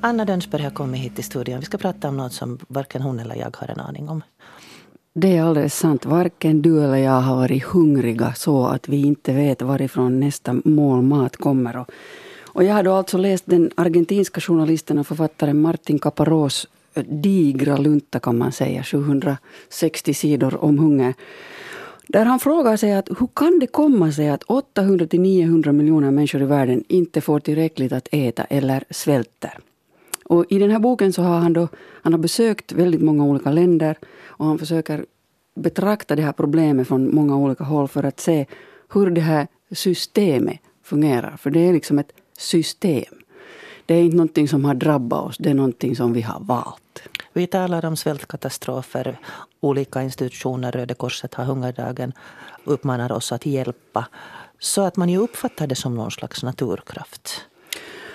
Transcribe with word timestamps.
Anna 0.00 0.24
Dönsberg 0.24 0.62
har 0.62 0.70
kommit 0.70 1.00
hit 1.00 1.14
till 1.14 1.24
studion. 1.24 1.60
Vi 1.60 1.66
ska 1.66 1.78
prata 1.78 2.08
om 2.08 2.16
något 2.16 2.32
som 2.32 2.58
varken 2.68 3.02
hon 3.02 3.20
eller 3.20 3.34
jag 3.34 3.56
har 3.56 3.68
en 3.68 3.80
aning 3.80 4.08
om. 4.08 4.22
Det 5.14 5.36
är 5.36 5.42
alldeles 5.42 5.78
sant. 5.78 6.06
Varken 6.06 6.62
du 6.62 6.84
eller 6.84 6.96
jag 6.96 7.20
har 7.20 7.36
varit 7.36 7.64
hungriga 7.64 8.34
så 8.34 8.66
att 8.66 8.88
vi 8.88 9.06
inte 9.06 9.32
vet 9.32 9.62
varifrån 9.62 10.20
nästa 10.20 10.56
mål 10.64 11.02
mat 11.02 11.36
kommer. 11.36 11.76
Och, 11.76 11.90
och 12.46 12.64
jag 12.64 12.74
har 12.74 12.82
då 12.82 12.92
alltså 12.92 13.18
läst 13.18 13.44
den 13.46 13.70
argentinska 13.74 14.40
journalisten 14.40 14.98
och 14.98 15.06
författaren 15.06 15.60
Martin 15.60 15.98
Caparros 15.98 16.66
eh, 16.94 17.04
digra 17.04 17.76
lunta 17.76 18.20
kan 18.20 18.38
man 18.38 18.52
säga, 18.52 18.82
760 18.82 20.14
sidor 20.14 20.64
om 20.64 20.78
hunger. 20.78 21.14
Där 22.06 22.24
han 22.24 22.40
frågar 22.40 22.76
sig 22.76 22.92
att 22.92 23.08
hur 23.08 23.28
kan 23.34 23.58
det 23.58 23.66
komma 23.66 24.12
sig 24.12 24.28
att 24.28 24.44
800-900 24.44 25.72
miljoner 25.72 26.10
människor 26.10 26.42
i 26.42 26.44
världen 26.44 26.84
inte 26.88 27.20
får 27.20 27.40
tillräckligt 27.40 27.92
att 27.92 28.08
äta 28.12 28.44
eller 28.44 28.84
svälter. 28.90 29.58
Och 30.28 30.44
I 30.48 30.58
den 30.58 30.70
här 30.70 30.78
boken 30.78 31.12
så 31.12 31.22
har 31.22 31.38
han, 31.38 31.52
då, 31.52 31.68
han 32.02 32.12
har 32.12 32.20
besökt 32.20 32.72
väldigt 32.72 33.02
många 33.02 33.24
olika 33.24 33.50
länder 33.50 33.96
och 34.26 34.46
han 34.46 34.58
försöker 34.58 35.06
betrakta 35.54 36.16
det 36.16 36.22
här 36.22 36.32
problemet 36.32 36.88
från 36.88 37.14
många 37.14 37.36
olika 37.36 37.64
håll 37.64 37.88
för 37.88 38.02
att 38.04 38.20
se 38.20 38.46
hur 38.92 39.10
det 39.10 39.20
här 39.20 39.46
systemet 39.70 40.58
fungerar. 40.82 41.36
För 41.36 41.50
det 41.50 41.60
är 41.60 41.72
liksom 41.72 41.98
ett 41.98 42.12
system. 42.38 43.14
Det 43.86 43.94
är 43.94 44.02
inte 44.02 44.16
någonting 44.16 44.48
som 44.48 44.64
har 44.64 44.74
drabbat 44.74 45.24
oss, 45.24 45.36
det 45.38 45.50
är 45.50 45.54
någonting 45.54 45.96
som 45.96 46.12
vi 46.12 46.22
har 46.22 46.40
valt. 46.40 47.02
Vi 47.32 47.46
talar 47.46 47.84
om 47.84 47.96
svältkatastrofer. 47.96 49.18
Olika 49.60 50.02
institutioner, 50.02 50.72
Röda 50.72 50.94
Korset 50.94 51.34
har 51.34 51.44
hungerdagen, 51.44 52.12
uppmanar 52.64 53.12
oss 53.12 53.32
att 53.32 53.46
hjälpa. 53.46 54.06
Så 54.58 54.82
att 54.82 54.96
man 54.96 55.08
ju 55.08 55.18
uppfattar 55.18 55.66
det 55.66 55.74
som 55.74 55.94
någon 55.94 56.10
slags 56.10 56.42
naturkraft. 56.42 57.44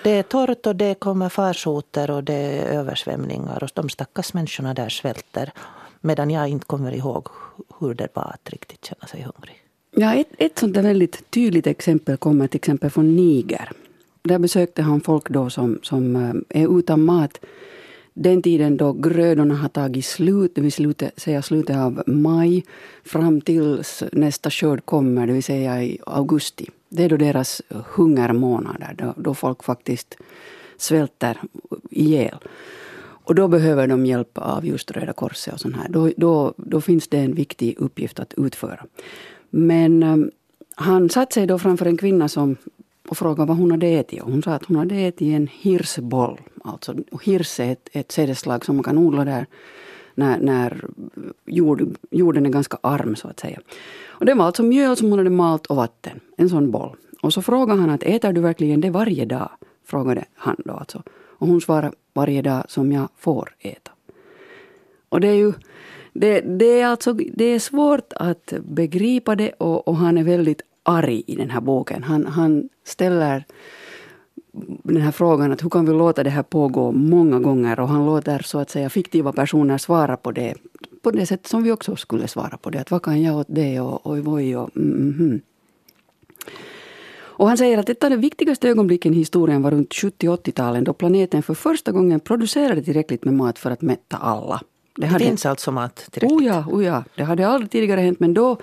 Det 0.04 0.10
är 0.10 0.22
torrt 0.22 0.66
och 0.66 0.76
det 0.76 0.94
kommer 0.94 1.28
farsoter 1.28 2.10
och 2.10 2.24
det 2.24 2.34
är 2.34 2.78
översvämningar 2.78 3.64
och 3.64 3.70
de 3.74 3.88
stackars 3.88 4.34
människorna 4.34 4.74
där 4.74 4.88
svälter. 4.88 5.52
Medan 6.00 6.30
jag 6.30 6.48
inte 6.48 6.66
kommer 6.66 6.92
ihåg 6.92 7.28
hur 7.80 7.94
det 7.94 8.08
var 8.14 8.22
att 8.22 8.50
riktigt 8.50 8.84
känna 8.84 9.06
sig 9.06 9.20
hungrig. 9.22 9.62
Ja, 9.90 10.14
ett, 10.14 10.28
ett 10.38 10.58
sånt 10.58 10.74
där 10.74 10.82
väldigt 10.82 11.30
tydligt 11.30 11.66
exempel 11.66 12.16
kommer 12.16 12.46
till 12.46 12.58
exempel 12.58 12.90
från 12.90 13.16
Niger. 13.16 13.70
Där 14.22 14.38
besökte 14.38 14.82
han 14.82 15.00
folk 15.00 15.28
då 15.28 15.50
som, 15.50 15.78
som 15.82 16.16
eh, 16.16 16.62
är 16.62 16.78
utan 16.78 17.04
mat 17.04 17.40
den 18.14 18.42
tiden 18.42 18.76
då 18.76 18.92
grödorna 18.92 19.54
har 19.54 19.68
tagit 19.68 20.04
slut, 20.04 20.54
det 20.54 20.60
vill 20.60 20.94
säga 21.16 21.42
slutet 21.42 21.76
av 21.76 22.02
maj, 22.06 22.64
fram 23.04 23.40
tills 23.40 24.02
nästa 24.12 24.50
skörd 24.50 24.84
kommer, 24.84 25.26
det 25.26 25.32
vill 25.32 25.42
säga 25.42 25.82
i 25.82 25.98
augusti. 26.06 26.70
Det 26.96 27.04
är 27.04 27.08
då 27.08 27.16
deras 27.16 27.62
hungermånader, 27.68 28.94
då, 28.98 29.14
då 29.16 29.34
folk 29.34 29.64
faktiskt 29.64 30.16
svälter 30.76 31.40
ihjäl. 31.90 32.38
Och 33.26 33.34
då 33.34 33.48
behöver 33.48 33.86
de 33.86 34.06
hjälp 34.06 34.38
av 34.38 34.66
just 34.66 34.90
Röda 34.90 35.12
Korset 35.12 35.54
och 35.54 35.60
sånt 35.60 35.76
här. 35.76 35.88
Då, 35.88 36.10
då, 36.16 36.54
då 36.56 36.80
finns 36.80 37.08
det 37.08 37.18
en 37.18 37.34
viktig 37.34 37.74
uppgift 37.78 38.20
att 38.20 38.34
utföra. 38.36 38.86
Men 39.50 40.02
um, 40.02 40.30
han 40.74 41.10
satte 41.10 41.34
sig 41.34 41.46
då 41.46 41.58
framför 41.58 41.86
en 41.86 41.96
kvinna 41.96 42.28
som 42.28 42.56
och 43.08 43.18
frågade 43.18 43.48
vad 43.48 43.56
hon 43.56 43.70
hade 43.70 43.86
ätit. 43.86 44.22
Och 44.22 44.30
hon 44.30 44.42
sa 44.42 44.52
att 44.52 44.64
hon 44.64 44.76
hade 44.76 44.94
ätit 44.94 45.34
en 45.34 45.48
hirsboll. 45.52 46.40
Alltså, 46.64 46.94
hirs 47.22 47.60
är 47.60 47.72
ett, 47.72 47.88
ett 47.92 48.12
sädesslag 48.12 48.64
som 48.64 48.76
man 48.76 48.84
kan 48.84 48.98
odla 48.98 49.24
där 49.24 49.46
när, 50.14 50.38
när 50.38 50.84
jord, 51.46 51.96
jorden 52.10 52.46
är 52.46 52.50
ganska 52.50 52.78
arm 52.80 53.16
så 53.16 53.28
att 53.28 53.40
säga. 53.40 53.60
Och 54.06 54.26
det 54.26 54.34
var 54.34 54.44
alltså 54.44 54.62
mjöl 54.62 54.96
som 54.96 55.10
hon 55.10 55.18
hade 55.18 55.30
malt 55.30 55.66
och 55.66 55.76
vatten. 55.76 56.20
En 56.36 56.48
sån 56.48 56.70
boll. 56.70 56.96
Och 57.22 57.32
så 57.32 57.42
frågade 57.42 57.80
han 57.80 57.90
att 57.90 58.02
äter 58.02 58.32
du 58.32 58.40
verkligen 58.40 58.80
det 58.80 58.90
varje 58.90 59.24
dag? 59.24 59.50
Frågade 59.86 60.24
han 60.34 60.56
då 60.64 60.72
alltså. 60.72 61.02
Och 61.10 61.46
hon 61.46 61.60
svarade 61.60 61.92
varje 62.14 62.42
dag 62.42 62.64
som 62.68 62.92
jag 62.92 63.08
får 63.16 63.54
äta. 63.58 63.90
Och 65.08 65.20
det 65.20 65.28
är 65.28 65.34
ju 65.34 65.52
det, 66.12 66.40
det, 66.40 66.80
är 66.80 66.86
alltså, 66.86 67.12
det 67.12 67.44
är 67.44 67.58
svårt 67.58 68.12
att 68.12 68.52
begripa 68.62 69.36
det 69.36 69.52
och, 69.52 69.88
och 69.88 69.96
han 69.96 70.18
är 70.18 70.24
väldigt 70.24 70.62
arg 70.82 71.22
i 71.26 71.36
den 71.36 71.50
här 71.50 71.60
boken. 71.60 72.02
Han, 72.02 72.26
han 72.26 72.68
ställer 72.84 73.44
den 74.82 75.02
här 75.02 75.12
frågan 75.12 75.52
att 75.52 75.64
hur 75.64 75.70
kan 75.70 75.86
vi 75.86 75.92
låta 75.92 76.22
det 76.22 76.30
här 76.30 76.42
pågå 76.42 76.92
många 76.92 77.38
gånger 77.38 77.80
och 77.80 77.88
han 77.88 78.06
låter 78.06 78.38
så 78.38 78.58
att 78.58 78.70
säga 78.70 78.90
fiktiva 78.90 79.32
personer 79.32 79.78
svara 79.78 80.16
på 80.16 80.32
det 80.32 80.54
på 81.02 81.10
det 81.10 81.26
sätt 81.26 81.46
som 81.46 81.62
vi 81.62 81.72
också 81.72 81.96
skulle 81.96 82.28
svara 82.28 82.56
på 82.56 82.70
det. 82.70 82.80
Att 82.80 82.90
vad 82.90 83.02
kan 83.02 83.22
jag 83.22 83.36
åt 83.36 83.46
det 83.50 83.80
och 83.80 84.10
oj 84.10 84.22
oj 84.26 84.56
och 84.56 84.76
mm, 84.76 85.14
mm. 85.18 85.40
Och 87.36 87.48
han 87.48 87.58
säger 87.58 87.78
att 87.78 87.88
ett 87.88 88.04
av 88.04 88.10
de 88.10 88.16
viktigaste 88.16 88.68
ögonblicken 88.68 89.14
i 89.14 89.16
historien 89.16 89.62
var 89.62 89.70
runt 89.70 89.92
70-80-talen 89.92 90.84
då 90.84 90.92
planeten 90.92 91.42
för 91.42 91.54
första 91.54 91.92
gången 91.92 92.20
producerade 92.20 92.82
tillräckligt 92.82 93.24
med 93.24 93.34
mat 93.34 93.58
för 93.58 93.70
att 93.70 93.82
mätta 93.82 94.16
alla. 94.16 94.60
Det, 94.96 95.06
hade, 95.06 95.24
det 95.24 95.28
finns 95.28 95.46
alltså 95.46 95.72
mat 95.72 96.08
tillräckligt? 96.10 96.40
Oh 96.40 96.46
ja, 96.46 96.64
oh 96.70 96.84
ja, 96.84 97.04
det 97.16 97.22
hade 97.22 97.48
aldrig 97.48 97.70
tidigare 97.70 98.00
hänt 98.00 98.20
men 98.20 98.34
då 98.34 98.56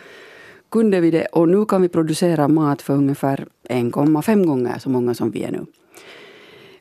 kunde 0.70 1.00
vi 1.00 1.12
det 1.12 1.26
och 1.26 1.50
nu 1.50 1.66
kan 1.66 1.82
vi 1.82 1.90
producera 1.90 2.48
mat 2.48 2.82
för 2.82 2.94
ungefär 2.94 3.48
1,5 3.70 4.46
gånger 4.46 4.80
så 4.80 4.90
många 4.90 5.14
som 5.14 5.32
vi 5.32 5.44
är 5.44 5.52
nu. 5.52 5.66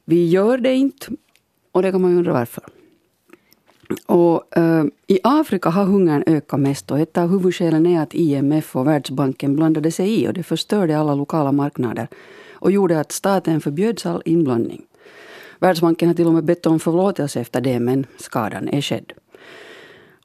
Vi 0.04 0.28
gör 0.28 0.58
det 0.58 0.74
inte 0.74 1.06
och 1.72 1.82
det 1.82 1.92
kan 1.92 2.02
man 2.02 2.10
ju 2.10 2.16
undra 2.16 2.32
varför. 2.32 2.64
Och, 4.06 4.56
eh, 4.56 4.84
I 5.06 5.18
Afrika 5.22 5.70
har 5.70 5.84
hungern 5.84 6.24
ökat 6.26 6.60
mest 6.60 6.90
och 6.90 6.98
ett 6.98 7.18
av 7.18 7.28
huvudskälen 7.28 7.86
är 7.86 8.02
att 8.02 8.14
IMF 8.14 8.76
och 8.76 8.86
Världsbanken 8.86 9.56
blandade 9.56 9.90
sig 9.90 10.22
i 10.22 10.28
och 10.28 10.32
det 10.32 10.42
förstörde 10.42 10.98
alla 10.98 11.14
lokala 11.14 11.52
marknader 11.52 12.08
och 12.52 12.70
gjorde 12.70 13.00
att 13.00 13.12
staten 13.12 13.60
förbjöds 13.60 14.06
all 14.06 14.22
inblandning. 14.24 14.82
Världsbanken 15.58 16.08
har 16.08 16.14
till 16.14 16.26
och 16.26 16.34
med 16.34 16.44
bett 16.44 16.66
om 16.66 16.80
förlåtelse 16.80 17.40
efter 17.40 17.60
det 17.60 17.80
men 17.80 18.06
skadan 18.16 18.68
är 18.68 18.80
skedd. 18.80 19.12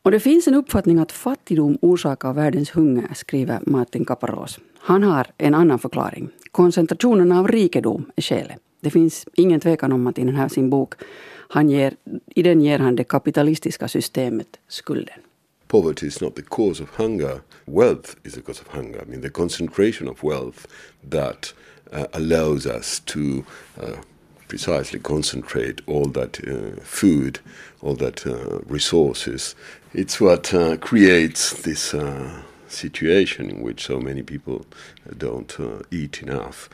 Och 0.01 0.11
det 0.11 0.19
finns 0.19 0.47
en 0.47 0.55
uppfattning 0.55 0.99
att 0.99 1.11
fattigdom 1.11 1.77
orsakar 1.81 2.33
världens 2.33 2.71
hunger, 2.71 3.13
skriver 3.15 3.59
Martin 3.65 4.05
Caparros. 4.05 4.59
Han 4.79 5.03
har 5.03 5.27
en 5.37 5.53
annan 5.53 5.79
förklaring. 5.79 6.29
Koncentrationen 6.51 7.31
av 7.31 7.47
rikedom 7.47 8.11
är 8.15 8.21
skälet. 8.21 8.64
Det 8.85 8.91
finns 8.91 9.25
ingen 9.34 9.59
tvekan 9.59 9.91
om 9.91 10.07
att 10.07 10.19
i 10.19 10.23
den 10.23 10.35
här 10.35 10.50
sin 10.50 10.69
bok, 10.69 10.94
han 11.50 11.69
ger, 11.69 11.96
i 12.35 12.44
den 12.44 12.62
ger 12.62 12.79
han 12.79 12.96
det 12.96 13.03
kapitalistiska 13.03 13.88
systemet 13.88 14.59
skulden. 14.68 15.19
Poverty 15.68 16.07
is 16.07 16.22
not 16.22 16.35
the 16.35 16.41
cause 16.41 16.84
of 16.84 16.90
hunger. 16.90 17.41
Wealth 17.66 18.16
is 18.23 18.34
the 18.34 18.41
cause 18.41 18.62
of 18.62 18.68
hunger. 18.68 19.01
I 19.01 19.06
mean 19.09 19.22
the 19.22 19.29
concentration 19.29 20.07
of 20.07 20.23
wealth 20.23 20.68
that 21.09 21.53
uh, 21.94 22.03
allows 22.12 22.66
us 22.66 23.00
to 23.06 23.19
uh, 23.19 23.97
precisely 24.47 25.00
concentrate 25.00 25.81
all 25.88 26.12
that 26.12 26.40
uh, 26.47 26.79
food, 26.84 27.40
all 27.81 27.96
that 27.96 28.28
uh, 28.28 28.59
resources. 28.73 29.56
It's 29.94 30.22
what 30.22 30.53
uh, 30.53 30.78
creates 30.78 31.62
this 31.62 31.94
uh, 31.94 32.41
situation 32.67 33.50
in 33.50 33.63
which 33.63 33.84
so 33.85 34.00
many 34.00 34.22
people 34.23 34.66
don't 35.17 35.59
uh, 35.59 35.81
eat 35.91 36.22
enough. 36.22 36.69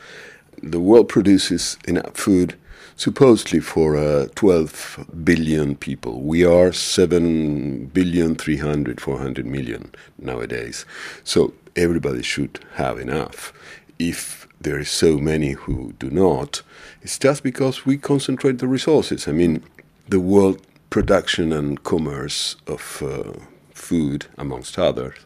The 0.62 0.80
world 0.80 1.08
produces 1.08 1.76
enough 1.86 2.14
food 2.14 2.54
supposedly 2.96 3.60
for 3.60 3.96
uh, 3.96 4.28
12 4.34 5.06
billion 5.24 5.76
people. 5.76 6.22
We 6.22 6.44
are 6.44 6.72
7 6.72 7.86
billion 7.86 8.36
300 8.36 9.00
400 9.00 9.46
million 9.46 9.90
nowadays. 10.18 10.84
So 11.24 11.54
everybody 11.74 12.22
should 12.22 12.60
have 12.74 12.98
enough. 12.98 13.52
If 13.98 14.46
there 14.60 14.78
is 14.78 14.90
so 14.90 15.18
many 15.18 15.52
who 15.52 15.94
do 15.98 16.10
not, 16.10 16.62
it's 17.02 17.18
just 17.18 17.42
because 17.42 17.84
we 17.84 17.98
concentrate 17.98 18.58
the 18.58 18.68
resources. 18.68 19.26
I 19.26 19.32
mean, 19.32 19.64
the 20.08 20.20
world 20.20 20.60
production 20.90 21.52
and 21.52 21.82
commerce 21.82 22.56
of 22.66 23.02
uh, 23.02 23.32
food, 23.72 24.26
amongst 24.38 24.78
others, 24.78 25.16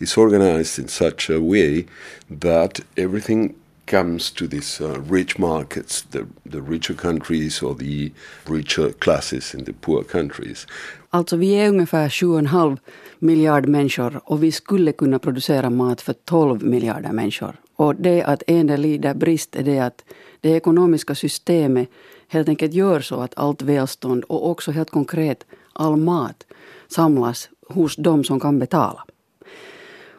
is 0.00 0.16
organized 0.16 0.78
in 0.78 0.88
such 0.88 1.30
a 1.30 1.40
way 1.40 1.86
that 2.28 2.80
everything 2.96 3.54
comes 3.86 4.30
to 4.32 4.46
these 4.46 4.84
uh, 4.84 5.00
rich 5.10 5.38
markets, 5.38 6.02
the, 6.02 6.26
the 6.50 6.60
richer 6.60 6.94
countries 6.94 7.62
or 7.62 7.74
the 7.74 8.12
richer 8.46 8.92
classes 8.92 9.54
in 9.54 9.64
the 9.64 9.72
poor 9.72 10.04
countries. 10.04 10.66
Alltså 11.10 11.36
vi 11.36 11.54
är 11.54 11.68
ungefär 11.68 12.08
7,5 12.08 12.78
miljard 13.18 13.68
människor 13.68 14.20
och 14.24 14.42
vi 14.42 14.52
skulle 14.52 14.92
kunna 14.92 15.18
producera 15.18 15.70
mat 15.70 16.00
för 16.00 16.12
12 16.12 16.62
miljarder 16.62 17.12
människor. 17.12 17.56
Och 17.76 17.94
det 17.94 18.22
att 18.22 18.42
en 18.46 18.66
del 18.66 18.80
lider 18.80 19.14
brist 19.14 19.56
är 19.56 19.62
det 19.62 19.78
att 19.78 20.04
det 20.40 20.50
ekonomiska 20.50 21.14
systemet 21.14 21.88
helt 22.28 22.48
enkelt 22.48 22.74
gör 22.74 23.00
så 23.00 23.20
att 23.20 23.34
allt 23.36 23.62
välstånd 23.62 24.24
och 24.24 24.50
också 24.50 24.70
helt 24.70 24.90
konkret 24.90 25.46
all 25.72 25.96
mat 25.96 26.46
samlas 26.88 27.48
hos 27.68 27.96
de 27.96 28.24
som 28.24 28.40
kan 28.40 28.58
betala. 28.58 29.04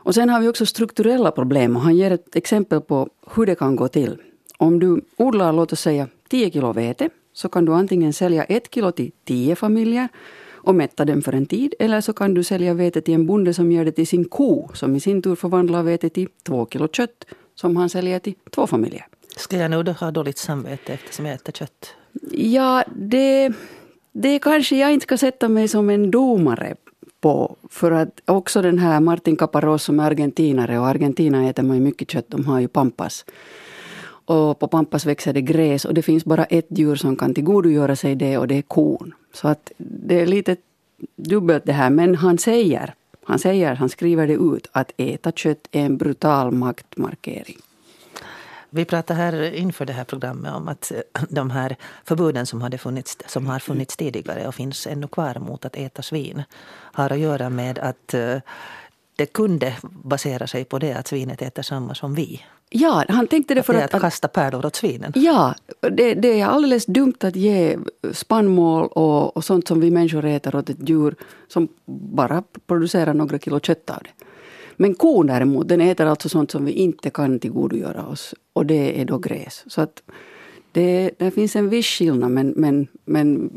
Och 0.06 0.16
sen 0.16 0.30
har 0.30 0.40
vi 0.42 0.48
också 0.48 0.66
strukturella 0.66 1.32
problem 1.32 1.76
och 1.76 1.82
han 1.82 1.96
ger 1.96 2.12
ett 2.12 2.36
exempel 2.36 2.82
på 2.82 3.10
hur 3.36 3.46
det 3.46 3.56
kan 3.56 3.76
gå 3.76 3.88
till. 3.88 4.18
Om 4.58 4.80
du 4.80 5.02
odlar, 5.18 5.54
låt 5.54 5.74
oss 5.74 5.82
säga 5.82 6.08
10 6.30 6.52
kilo 6.52 6.74
vete, 6.74 7.10
så 7.34 7.50
kan 7.50 7.66
du 7.66 7.74
antingen 7.74 8.14
sälja 8.14 8.44
ett 8.44 8.74
kilo 8.74 8.92
till 8.92 9.12
10 9.26 9.56
familjer 9.56 10.08
och 10.54 10.76
mätta 10.76 11.06
dem 11.06 11.22
för 11.22 11.34
en 11.34 11.46
tid, 11.46 11.74
eller 11.80 12.02
så 12.02 12.14
kan 12.14 12.34
du 12.34 12.44
sälja 12.44 12.74
vete 12.74 13.02
till 13.02 13.14
en 13.14 13.26
bonde 13.26 13.54
som 13.54 13.72
ger 13.72 13.86
det 13.86 13.92
till 13.92 14.08
sin 14.08 14.26
ko, 14.26 14.70
som 14.74 14.96
i 14.96 15.00
sin 15.00 15.22
tur 15.22 15.36
förvandlar 15.36 15.84
vete 15.84 16.10
till 16.10 16.28
2 16.44 16.68
kilo 16.72 16.88
kött, 16.88 17.26
som 17.56 17.76
han 17.76 17.90
säljer 17.90 18.20
till 18.20 18.36
två 18.52 18.68
familjer. 18.68 19.06
Ska 19.36 19.58
jag 19.58 19.72
nu 19.72 19.84
då 19.84 19.92
ha 19.92 20.12
dåligt 20.12 20.38
samvete 20.38 20.94
eftersom 20.94 21.26
jag 21.26 21.36
äter 21.36 21.54
kött? 21.54 21.96
Ja, 22.32 22.84
det, 22.96 23.54
det 24.12 24.40
kanske 24.40 24.78
jag 24.78 24.94
inte 24.94 25.04
ska 25.04 25.18
sätta 25.18 25.50
mig 25.50 25.68
som 25.68 25.90
en 25.90 26.12
domare 26.12 26.76
på. 27.24 27.56
För 27.70 27.92
att 27.92 28.22
också 28.26 28.62
den 28.62 28.80
här 28.80 29.00
Martin 29.00 29.36
Caparros 29.36 29.84
som 29.84 30.00
är 30.00 30.04
argentinare 30.04 30.80
och 30.80 30.88
Argentina 30.88 31.50
äter 31.50 31.64
man 31.64 31.78
ju 31.78 31.84
mycket 31.84 32.12
kött, 32.12 32.26
de 32.28 32.46
har 32.46 32.60
ju 32.60 32.68
pampas. 32.68 33.26
Och 34.26 34.60
på 34.60 34.68
pampas 34.68 35.06
växer 35.06 35.34
det 35.34 35.42
gräs 35.42 35.86
och 35.86 35.94
det 35.94 36.02
finns 36.02 36.26
bara 36.26 36.46
ett 36.46 36.68
djur 36.70 36.96
som 36.96 37.16
kan 37.16 37.34
tillgodogöra 37.34 37.96
sig 37.96 38.16
det 38.16 38.38
och 38.38 38.48
det 38.48 38.58
är 38.58 38.62
kon. 38.62 39.14
Så 39.34 39.48
att 39.48 39.72
det 39.78 40.22
är 40.22 40.26
lite 40.26 40.56
dubbelt 41.16 41.66
det 41.66 41.74
här. 41.74 41.90
Men 41.90 42.16
han 42.16 42.38
säger, 42.38 42.94
han 43.26 43.40
säger, 43.40 43.76
han 43.76 43.90
skriver 43.90 44.28
det 44.28 44.34
ut, 44.34 44.68
att 44.72 44.92
äta 44.98 45.32
kött 45.32 45.68
är 45.72 45.86
en 45.86 45.98
brutal 45.98 46.52
maktmarkering. 46.52 47.58
Vi 48.76 48.86
pratade 48.86 49.20
här 49.20 49.54
inför 49.54 49.86
det 49.86 49.94
här 49.94 50.04
programmet 50.04 50.54
om 50.54 50.68
att 50.68 50.92
de 51.30 51.50
här 51.50 51.76
förbuden 52.04 52.46
som, 52.46 52.62
hade 52.62 52.78
funnits, 52.78 53.18
som 53.28 53.48
har 53.48 53.60
funnits 53.60 53.98
tidigare 53.98 54.48
och 54.48 54.56
finns 54.56 54.88
ännu 54.88 55.08
kvar 55.08 55.40
mot 55.40 55.66
att 55.66 55.76
äta 55.76 56.02
svin 56.02 56.44
har 56.94 57.12
att 57.12 57.20
göra 57.20 57.50
med 57.50 57.80
att 57.80 58.14
eh, 58.14 58.38
det 59.16 59.26
kunde 59.26 59.76
basera 59.84 60.48
sig 60.48 60.66
på 60.66 60.80
det 60.80 60.94
att 60.94 61.08
svinet 61.08 61.42
äter 61.42 61.64
samma 61.64 61.96
som 61.96 62.16
vi. 62.16 62.42
Ja, 62.70 63.06
han 63.10 63.28
tänkte 63.28 63.54
det 63.54 63.64
för 63.64 63.74
att... 63.74 63.84
att, 63.84 63.94
att 63.94 64.02
kasta 64.02 64.28
pärlor 64.28 64.66
åt 64.66 64.76
svinen. 64.76 65.12
Ja, 65.16 65.56
det, 65.82 66.14
det, 66.14 66.42
är 66.42 66.46
alldeles 66.46 66.86
dumt 66.86 67.18
att 67.20 67.36
ge 67.36 67.78
spannmål 68.12 68.88
och, 68.88 69.38
och 69.38 69.46
sånt 69.46 69.68
som 69.68 69.80
vi 69.80 69.92
människor 69.92 70.26
äter 70.26 70.56
åt 70.56 70.70
ett 70.70 70.90
djur 70.90 71.16
som 71.48 71.68
bara 71.86 72.44
producerar 72.68 73.14
några 73.14 73.40
kilo 73.40 73.60
kött 73.60 73.90
av 73.90 74.04
det. 74.04 74.26
Men 74.76 74.96
kon 74.96 75.28
däremot, 75.28 75.68
den 75.68 75.82
äter 75.82 76.06
alltså 76.06 76.30
sånt 76.30 76.52
som 76.52 76.66
vi 76.66 76.72
inte 76.72 77.10
kan 77.10 77.40
tillgodogöra 77.40 78.06
oss. 78.06 78.36
Och 78.54 78.66
det 78.66 79.02
är 79.02 79.06
då 79.06 79.18
gräs. 79.18 79.64
Så 79.68 79.82
att 79.82 80.04
det, 80.72 81.12
det 81.18 81.32
finns 81.32 81.56
en 81.56 81.70
viss 81.70 81.86
skillnad 81.86 82.32
men, 82.32 82.54
men, 82.58 82.88
men 83.06 83.50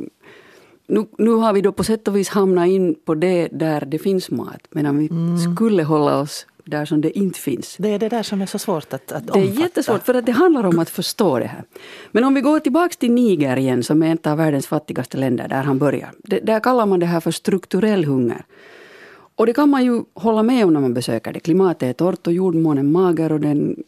nu, 0.86 1.06
nu 1.18 1.30
har 1.30 1.52
vi 1.52 1.60
då 1.60 1.72
på 1.72 1.84
sätt 1.84 2.08
och 2.08 2.16
vis 2.16 2.28
hamnat 2.28 2.68
in 2.68 2.94
på 3.04 3.14
det 3.14 3.48
där 3.52 3.80
det 3.86 3.98
finns 3.98 4.30
mat. 4.30 4.60
Medan 4.70 4.98
vi 4.98 5.08
mm. 5.08 5.38
skulle 5.38 5.82
hålla 5.82 6.20
oss 6.20 6.46
där 6.64 6.84
som 6.84 7.00
det 7.00 7.18
inte 7.18 7.38
finns. 7.38 7.76
Det 7.78 7.88
är 7.88 7.98
det 7.98 8.08
där 8.08 8.22
som 8.22 8.42
är 8.42 8.46
så 8.46 8.58
svårt 8.58 8.92
att, 8.92 9.12
att 9.12 9.26
Det 9.32 9.38
är 9.38 9.60
jättesvårt 9.60 10.02
för 10.02 10.14
att 10.14 10.26
det 10.26 10.32
handlar 10.32 10.64
om 10.64 10.78
att 10.78 10.90
förstå 10.90 11.38
det 11.38 11.46
här. 11.46 11.64
Men 12.12 12.24
om 12.24 12.34
vi 12.34 12.40
går 12.40 12.60
tillbaka 12.60 12.94
till 12.98 13.12
Niger 13.12 13.56
igen 13.56 13.82
som 13.82 14.02
är 14.02 14.14
ett 14.14 14.26
av 14.26 14.36
världens 14.38 14.66
fattigaste 14.66 15.16
länder 15.16 15.48
där 15.48 15.62
han 15.62 15.78
börjar. 15.78 16.12
Det, 16.18 16.40
där 16.40 16.60
kallar 16.60 16.86
man 16.86 17.00
det 17.00 17.06
här 17.06 17.20
för 17.20 17.30
strukturell 17.30 18.04
hunger. 18.04 18.44
Och 19.36 19.46
det 19.46 19.52
kan 19.52 19.70
man 19.70 19.84
ju 19.84 20.02
hålla 20.14 20.42
med 20.42 20.64
om 20.64 20.72
när 20.72 20.80
man 20.80 20.94
besöker 20.94 21.32
det. 21.32 21.40
Klimatet 21.40 21.82
är 21.82 21.92
torrt 21.92 22.26
och 22.26 22.32
jordmånen 22.32 22.92
mager 22.92 23.32
och 23.32 23.40
den, 23.40 23.82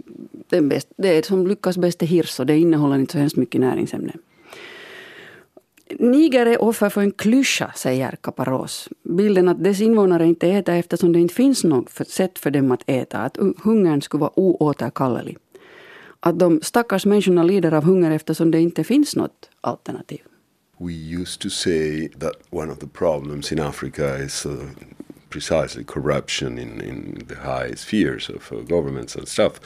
den 0.49 0.69
bäst, 0.69 0.89
det 0.97 1.27
som 1.27 1.47
lyckas 1.47 1.79
bäst 1.79 2.03
är 2.03 2.07
hirs 2.07 2.41
och 2.41 2.47
det 2.47 2.59
innehåller 2.59 2.99
inte 2.99 3.13
så 3.13 3.19
hemskt 3.19 3.37
mycket 3.37 3.61
näringsämnen. 3.61 4.19
Niger 5.99 6.47
är 6.47 6.63
offer 6.63 6.89
för 6.89 7.01
en 7.01 7.13
klyscha, 7.13 7.73
säger 7.77 8.17
Caparos. 8.21 8.89
Bilden 9.03 9.49
att 9.49 9.65
dess 9.65 9.81
invånare 9.81 10.27
inte 10.27 10.49
äter 10.49 10.75
eftersom 10.75 11.13
det 11.13 11.21
inte 11.21 11.35
finns 11.35 11.65
något 11.65 12.09
sätt 12.09 12.39
för 12.39 12.51
dem 12.51 12.73
att 12.73 12.83
äta, 12.87 13.19
att 13.19 13.39
hungern 13.63 14.03
skulle 14.03 14.21
vara 14.21 14.39
oåterkallelig. 14.39 15.37
Att 16.21 16.39
de 16.39 16.61
stackars 16.63 17.07
människorna 17.07 17.43
lider 17.43 17.75
av 17.75 17.85
hunger 17.85 18.11
eftersom 18.11 18.51
det 18.51 18.61
inte 18.61 18.85
finns 18.85 19.17
något 19.17 19.51
alternativ. 19.61 20.21
We 20.81 20.93
used 20.93 21.41
to 21.41 21.49
say 21.49 22.09
that 22.09 22.33
one 22.51 22.73
of 22.73 22.79
the 22.79 22.87
problems 22.87 23.53
in 23.53 23.61
Africa 23.61 24.19
is 24.19 24.47
uh, 24.47 24.53
precisely 25.31 25.85
corruption 25.85 26.59
in, 26.59 26.81
in 26.81 27.25
the 27.29 27.37
high 27.37 27.75
spheres 27.75 28.29
of 28.29 28.53
uh, 28.53 28.57
governments 28.57 29.17
and 29.17 29.29
stuff. 29.29 29.61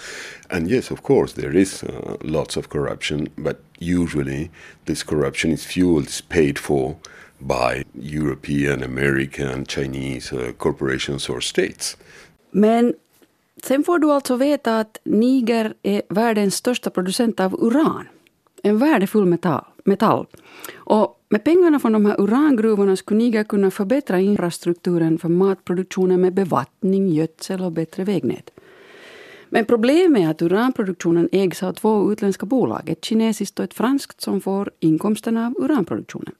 And 0.50 0.68
yes, 0.70 0.90
of 0.90 1.02
course, 1.02 1.32
there 1.32 1.56
is 1.56 1.82
uh, 1.82 2.16
lots 2.20 2.56
of 2.56 2.68
corruption, 2.68 3.28
but 3.36 3.56
usually 3.78 4.50
this 4.84 5.02
corruption 5.02 5.50
is 5.50 5.64
fueled, 5.64 6.06
is 6.06 6.20
paid 6.20 6.58
for 6.58 6.96
by 7.40 7.84
European, 7.94 8.82
American, 8.82 9.64
Chinese 9.66 10.32
uh, 10.32 10.52
corporations 10.58 11.28
or 11.28 11.40
states. 11.40 11.96
Men 12.50 12.94
sen 13.62 13.84
får 13.84 13.98
du 13.98 14.12
alltså 14.12 14.36
veta 14.36 14.78
att 14.80 14.98
Niger 15.04 15.74
är 15.82 16.02
världens 16.08 16.54
största 16.54 16.90
producent 16.90 17.40
av 17.40 17.54
uran. 17.54 18.08
En 18.62 18.78
värdefull 18.78 19.24
metall. 19.24 19.64
metall. 19.84 20.26
Och 20.74 21.21
med 21.32 21.44
pengarna 21.44 21.78
från 21.78 21.92
de 21.92 22.06
här 22.06 22.20
urangruvorna 22.20 22.96
skulle 22.96 23.18
Niger 23.18 23.44
kunna 23.44 23.70
förbättra 23.70 24.20
infrastrukturen 24.20 25.18
för 25.18 25.28
matproduktionen 25.28 26.20
med 26.20 26.34
bevattning, 26.34 27.08
gödsel 27.08 27.60
och 27.60 27.72
bättre 27.72 28.04
vägnät. 28.04 28.50
Men 29.48 29.64
problemet 29.64 30.22
är 30.22 30.28
att 30.28 30.42
uranproduktionen 30.42 31.28
ägs 31.32 31.62
av 31.62 31.72
två 31.72 32.12
utländska 32.12 32.46
bolag, 32.46 32.88
ett 32.88 33.04
kinesiskt 33.04 33.58
och 33.58 33.64
ett 33.64 33.74
franskt, 33.74 34.20
som 34.20 34.40
får 34.40 34.70
inkomsterna 34.80 35.46
av 35.46 35.64
uranproduktionen. 35.64 36.34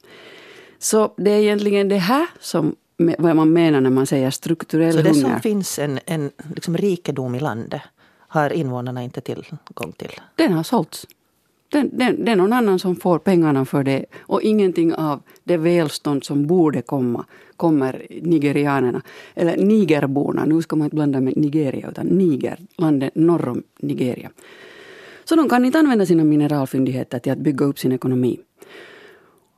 Så 0.78 1.14
det 1.16 1.30
är 1.30 1.38
egentligen 1.38 1.88
det 1.88 1.98
här 1.98 2.26
som 2.40 2.76
vad 3.18 3.36
man 3.36 3.52
menar 3.52 3.80
när 3.80 3.90
man 3.90 4.06
säger 4.06 4.30
strukturell 4.30 4.96
hunger. 4.96 5.12
Så 5.12 5.14
det 5.14 5.20
som 5.20 5.40
finns 5.40 5.78
en, 5.78 6.00
en 6.06 6.30
liksom 6.54 6.76
rikedom 6.76 7.34
i 7.34 7.40
landet 7.40 7.82
har 8.28 8.50
invånarna 8.50 9.02
inte 9.02 9.20
tillgång 9.20 9.92
till? 9.96 10.12
Den 10.36 10.52
har 10.52 10.62
sålts. 10.62 11.06
Det, 11.72 11.88
det, 11.92 12.14
det 12.18 12.32
är 12.32 12.36
någon 12.36 12.52
annan 12.52 12.78
som 12.78 12.96
får 12.96 13.18
pengarna 13.18 13.64
för 13.64 13.84
det 13.84 14.04
och 14.20 14.42
ingenting 14.42 14.94
av 14.94 15.22
det 15.44 15.56
välstånd 15.56 16.24
som 16.24 16.46
borde 16.46 16.82
komma 16.82 17.24
kommer 17.56 18.06
nigerianerna, 18.22 19.02
eller 19.34 19.56
nigerborna, 19.56 20.44
nu 20.44 20.62
ska 20.62 20.76
man 20.76 20.84
inte 20.84 20.96
blanda 20.96 21.20
med 21.20 21.36
Nigeria 21.36 21.88
utan 21.90 22.06
Niger, 22.06 22.58
landet 22.76 23.14
norr 23.14 23.48
om 23.48 23.62
Nigeria. 23.80 24.30
Så 25.24 25.36
de 25.36 25.48
kan 25.48 25.64
inte 25.64 25.78
använda 25.78 26.06
sina 26.06 26.24
mineralfyndigheter 26.24 27.18
till 27.18 27.32
att 27.32 27.38
bygga 27.38 27.66
upp 27.66 27.78
sin 27.78 27.92
ekonomi. 27.92 28.40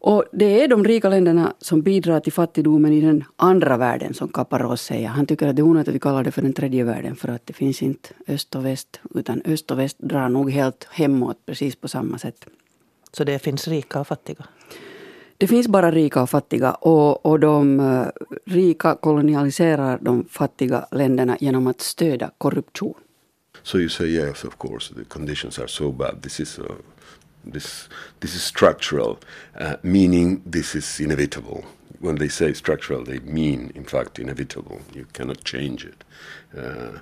Och 0.07 0.25
det 0.33 0.63
är 0.63 0.69
de 0.69 0.85
rika 0.85 1.09
länderna 1.09 1.55
som 1.59 1.83
bidrar 1.83 2.21
till 2.21 2.33
fattigdomen 2.33 2.93
i 2.93 3.01
den 3.01 3.25
andra 3.37 3.77
världen, 3.77 4.15
som 4.15 4.29
Caparros 4.29 4.83
säger. 4.83 5.09
Han 5.09 5.27
tycker 5.27 5.49
att 5.49 5.57
det 5.57 5.61
är 5.61 5.65
onödigt 5.65 5.89
att 5.89 5.95
vi 5.95 5.99
kallar 5.99 6.25
det 6.25 6.31
för 6.31 6.43
den 6.43 6.53
tredje 6.53 6.85
världen, 6.85 7.17
för 7.17 7.29
att 7.29 7.47
det 7.47 7.53
finns 7.53 7.83
inte 7.83 8.09
öst 8.29 8.55
och 8.55 8.65
väst, 8.65 9.01
utan 9.15 9.43
öst 9.45 9.71
och 9.71 9.79
väst 9.79 9.97
drar 9.99 10.29
nog 10.29 10.51
helt 10.51 10.85
hemåt 10.91 11.37
precis 11.47 11.77
på 11.77 11.89
samma 11.89 12.19
sätt. 12.19 12.47
Så 13.13 13.25
det 13.25 13.39
finns 13.39 13.69
rika 13.69 14.01
och 14.01 14.07
fattiga? 14.07 14.45
Det 15.39 15.47
finns 15.47 15.69
bara 15.69 15.91
rika 15.91 16.23
och 16.23 16.31
fattiga 16.31 16.73
och, 16.73 17.27
och 17.27 17.41
de 17.41 17.81
uh, 17.81 18.07
rika 18.47 18.95
kolonialiserar 18.95 19.99
de 20.01 20.25
fattiga 20.31 20.87
länderna 20.91 21.37
genom 21.41 21.67
att 21.67 21.81
stödja 21.81 22.31
korruption. 22.39 22.95
So 23.63 23.79
you 23.79 23.89
say 23.89 24.07
yes, 24.07 24.45
of 24.45 24.59
course, 24.59 24.95
the 24.95 25.05
conditions 25.05 25.59
are 25.59 25.69
so 25.69 25.93
bad. 25.93 26.23
This 26.23 26.41
is 26.41 26.59
a 26.59 26.94
This, 27.45 27.89
this 28.21 28.35
is 28.35 28.43
structural, 28.43 29.19
uh, 29.59 29.77
meaning 29.83 30.43
this 30.47 30.75
is 30.75 31.01
inevitable. 31.01 31.65
When 32.01 32.17
they 32.17 32.29
say 32.29 32.53
structural, 32.53 33.05
they 33.05 33.19
mean, 33.21 33.73
in 33.75 33.85
fact, 33.85 34.19
inevitable. 34.19 34.81
You 34.93 35.07
cannot 35.13 35.45
change 35.45 35.85
it. 35.85 36.05
Uh, 36.57 36.99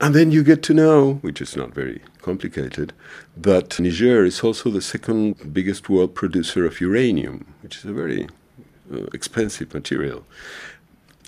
and 0.00 0.14
then 0.14 0.30
you 0.30 0.44
get 0.44 0.62
to 0.64 0.74
know, 0.74 1.14
which 1.22 1.40
is 1.40 1.56
not 1.56 1.74
very 1.74 2.00
complicated, 2.22 2.92
that 3.36 3.80
Niger 3.80 4.24
is 4.24 4.40
also 4.40 4.70
the 4.70 4.80
second 4.80 5.52
biggest 5.52 5.88
world 5.88 6.14
producer 6.14 6.64
of 6.64 6.80
uranium, 6.80 7.52
which 7.62 7.78
is 7.78 7.84
a 7.84 7.92
very 7.92 8.28
uh, 8.92 9.04
expensive 9.12 9.74
material. 9.74 10.24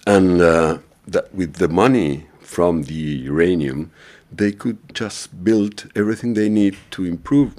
And 0.06 0.40
uh, 0.40 0.78
that 1.08 1.34
with 1.34 1.54
the 1.54 1.68
money 1.68 2.26
from 2.40 2.84
the 2.84 2.94
uranium, 2.94 3.90
they 4.30 4.52
could 4.52 4.78
just 4.94 5.42
build 5.42 5.90
everything 5.96 6.34
they 6.34 6.48
need 6.48 6.76
to 6.92 7.04
improve 7.04 7.54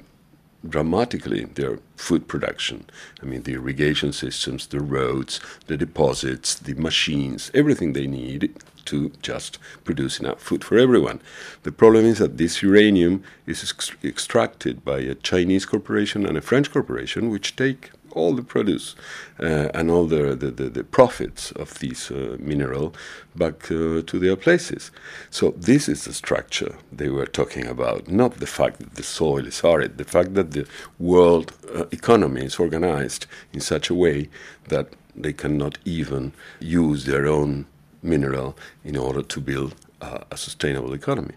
dramatically 0.68 1.46
their 1.46 1.80
food 1.96 2.28
production. 2.28 2.86
I 3.22 3.26
mean, 3.26 3.44
the 3.44 3.54
irrigation 3.54 4.14
systems, 4.14 4.68
the 4.68 4.80
roads, 4.80 5.40
the 5.68 5.78
deposits, 5.78 6.56
the 6.56 6.74
machines, 6.76 7.52
everything 7.54 7.94
they 7.94 8.08
need 8.08 8.54
to 8.86 9.12
just 9.22 9.60
produce 9.84 10.20
enough 10.20 10.42
food 10.42 10.64
for 10.64 10.78
everyone. 10.78 11.22
The 11.64 11.72
problem 11.72 12.06
is 12.06 12.18
that 12.18 12.38
this 12.38 12.62
uranium 12.62 13.24
is 13.46 13.64
ex- 13.64 13.92
extracted 14.04 14.84
by 14.84 15.00
a 15.00 15.16
Chinese 15.16 15.66
corporation 15.66 16.26
and 16.26 16.38
a 16.38 16.42
French 16.42 16.72
corporation, 16.72 17.30
which 17.30 17.56
take 17.56 17.92
all 18.12 18.34
the 18.34 18.44
produce 18.44 18.96
uh, 19.40 19.70
and 19.74 19.90
all 19.90 20.06
the, 20.06 20.36
the, 20.36 20.52
the, 20.52 20.70
the, 20.70 20.84
profits 20.84 21.52
of 21.54 21.80
this 21.80 22.12
uh, 22.12 22.38
mineral 22.40 22.94
back 23.36 23.72
uh, 23.72 24.02
to 24.06 24.20
their 24.20 24.36
places. 24.36 24.92
So 25.30 25.54
this 25.58 25.88
is 25.88 26.06
the 26.06 26.14
structure 26.14 26.76
they 26.92 27.10
were 27.10 27.26
talking 27.26 27.68
about, 27.68 28.08
not 28.08 28.36
the 28.36 28.48
fact 28.48 28.80
that 28.80 28.96
the 28.96 29.04
soil 29.04 29.46
is 29.48 29.64
arid, 29.64 29.98
the 29.98 30.04
fact 30.04 30.34
that 30.36 30.52
the 30.52 30.68
world 31.00 31.54
uh, 31.74 31.86
economy 31.92 32.46
is 32.46 32.60
organized 32.60 33.26
in 33.54 33.60
such 33.60 33.90
a 33.90 33.96
way 33.96 34.30
that 34.68 34.88
they 35.16 35.34
cannot 35.34 35.78
even 35.86 36.34
use 36.60 37.06
their 37.06 37.28
own 37.28 37.66
mineral 38.02 38.58
in 38.84 38.98
order 38.98 39.22
to 39.22 39.40
build 39.40 39.76
a 40.02 40.36
sustainable 40.36 40.94
economy. 40.94 41.36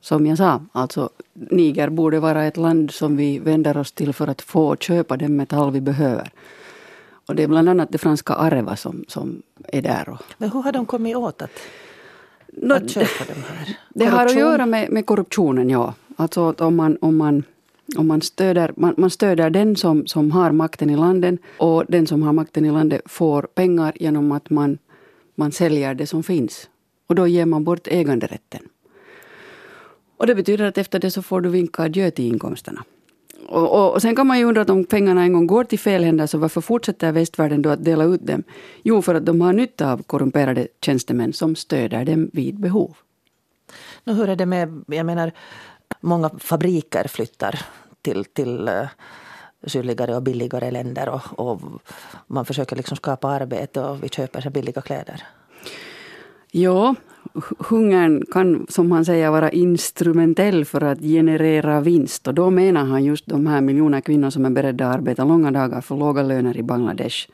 Som 0.00 0.26
jag 0.26 0.38
sa, 0.38 0.60
alltså 0.72 1.10
Niger 1.32 1.88
borde 1.88 2.20
vara 2.20 2.44
ett 2.44 2.56
land 2.56 2.90
som 2.90 3.16
vi 3.16 3.38
vänder 3.38 3.76
oss 3.76 3.92
till 3.92 4.12
för 4.12 4.26
att 4.26 4.42
få 4.42 4.76
köpa 4.76 5.16
den 5.16 5.36
metall 5.36 5.70
vi 5.70 5.80
behöver. 5.80 6.30
Och 7.26 7.34
det 7.34 7.42
är 7.42 7.48
bland 7.48 7.68
annat 7.68 7.92
det 7.92 7.98
franska 7.98 8.34
Areva 8.34 8.76
som, 8.76 9.04
som 9.08 9.42
är 9.68 9.82
där. 9.82 10.08
Och... 10.08 10.22
Men 10.38 10.50
hur 10.50 10.62
har 10.62 10.72
de 10.72 10.86
kommit 10.86 11.16
åt 11.16 11.42
att, 11.42 11.50
att 12.70 12.90
köpa 12.90 13.24
de 13.28 13.34
här? 13.34 13.78
Det 13.88 14.04
har 14.04 14.26
att 14.26 14.36
göra 14.36 14.66
med, 14.66 14.90
med 14.90 15.06
korruptionen, 15.06 15.70
ja. 15.70 15.94
Alltså 16.16 16.54
om 16.58 16.76
man, 16.76 16.98
om 17.00 17.16
man 17.16 17.42
Och 17.96 18.04
man 18.04 18.20
stöder, 18.20 18.72
man, 18.76 18.94
man 18.96 19.10
stöder 19.10 19.50
den 19.50 19.76
som, 19.76 20.06
som 20.06 20.30
har 20.30 20.52
makten 20.52 20.90
i 20.90 20.96
landet 20.96 21.40
och 21.58 21.84
den 21.88 22.06
som 22.06 22.22
har 22.22 22.32
makten 22.32 22.64
i 22.64 22.70
landet 22.70 23.00
får 23.04 23.42
pengar 23.42 23.92
genom 23.96 24.32
att 24.32 24.50
man, 24.50 24.78
man 25.34 25.52
säljer 25.52 25.94
det 25.94 26.06
som 26.06 26.22
finns. 26.22 26.68
Och 27.06 27.14
då 27.14 27.26
ger 27.26 27.46
man 27.46 27.64
bort 27.64 27.88
äganderätten. 27.88 28.60
Och 30.18 30.26
det 30.26 30.34
betyder 30.34 30.64
att 30.64 30.78
efter 30.78 30.98
det 30.98 31.10
så 31.10 31.22
får 31.22 31.40
du 31.40 31.48
vinka 31.48 31.82
adjö 31.82 32.10
till 32.10 32.24
inkomsterna. 32.24 32.84
Och, 33.48 33.72
och, 33.72 33.92
och, 33.92 34.02
sen 34.02 34.16
kan 34.16 34.26
man 34.26 34.38
ju 34.38 34.44
undra 34.44 34.62
att 34.62 34.70
om 34.70 34.84
pengarna 34.84 35.22
en 35.22 35.32
gång 35.32 35.46
går 35.46 35.64
till 35.64 35.78
fel 35.78 36.04
händer 36.04 36.26
så 36.26 36.38
varför 36.38 36.60
fortsätter 36.60 37.12
västvärlden 37.12 37.62
då 37.62 37.70
att 37.70 37.84
dela 37.84 38.04
ut 38.04 38.26
dem? 38.26 38.42
Jo, 38.82 39.02
för 39.02 39.14
att 39.14 39.26
de 39.26 39.40
har 39.40 39.52
nytta 39.52 39.92
av 39.92 40.02
korrumperade 40.02 40.68
tjänstemän 40.80 41.32
som 41.32 41.56
stöder 41.56 42.04
dem 42.04 42.30
vid 42.32 42.60
behov. 42.60 42.96
Nu, 44.04 44.12
hur 44.12 44.28
är 44.28 44.36
det 44.36 44.46
med, 44.46 44.84
jag 44.86 45.06
menar, 45.06 45.32
många 46.00 46.30
fabriker 46.38 47.08
flyttar 47.08 47.60
till, 48.02 48.24
till 48.24 48.68
uh, 48.68 48.88
sydligare 49.66 50.16
och 50.16 50.22
billigare 50.22 50.70
länder 50.70 51.08
och, 51.08 51.38
och, 51.38 51.60
man 52.26 52.44
försöker 52.44 52.76
liksom 52.76 52.96
skapa 52.96 53.28
arbete 53.28 53.80
och 53.80 54.04
vi 54.04 54.08
köper 54.08 54.40
så 54.40 54.50
billiga 54.50 54.82
kläder. 54.82 55.22
Ja, 56.50 56.94
hungern 57.58 58.24
kan, 58.30 58.66
som 58.68 58.92
han 58.92 59.04
säger, 59.04 59.30
vara 59.30 59.50
instrumentell 59.50 60.64
för 60.64 60.80
att 60.84 61.00
generera 61.00 61.80
vinst. 61.80 62.28
Och 62.28 62.34
då 62.34 62.50
menar 62.50 62.84
han 62.84 63.04
just 63.04 63.26
de 63.26 63.46
här 63.46 63.60
miljoner 63.60 64.00
kvinnor 64.00 64.30
som 64.30 64.44
är 64.44 64.50
beredda 64.50 64.88
att 64.88 64.94
arbeta 64.94 65.24
långa 65.24 65.50
dagar 65.50 65.80
för 65.80 65.96
låga 65.96 66.22
löner 66.22 66.56
i 66.56 66.62
Bangladesh. 66.62 67.28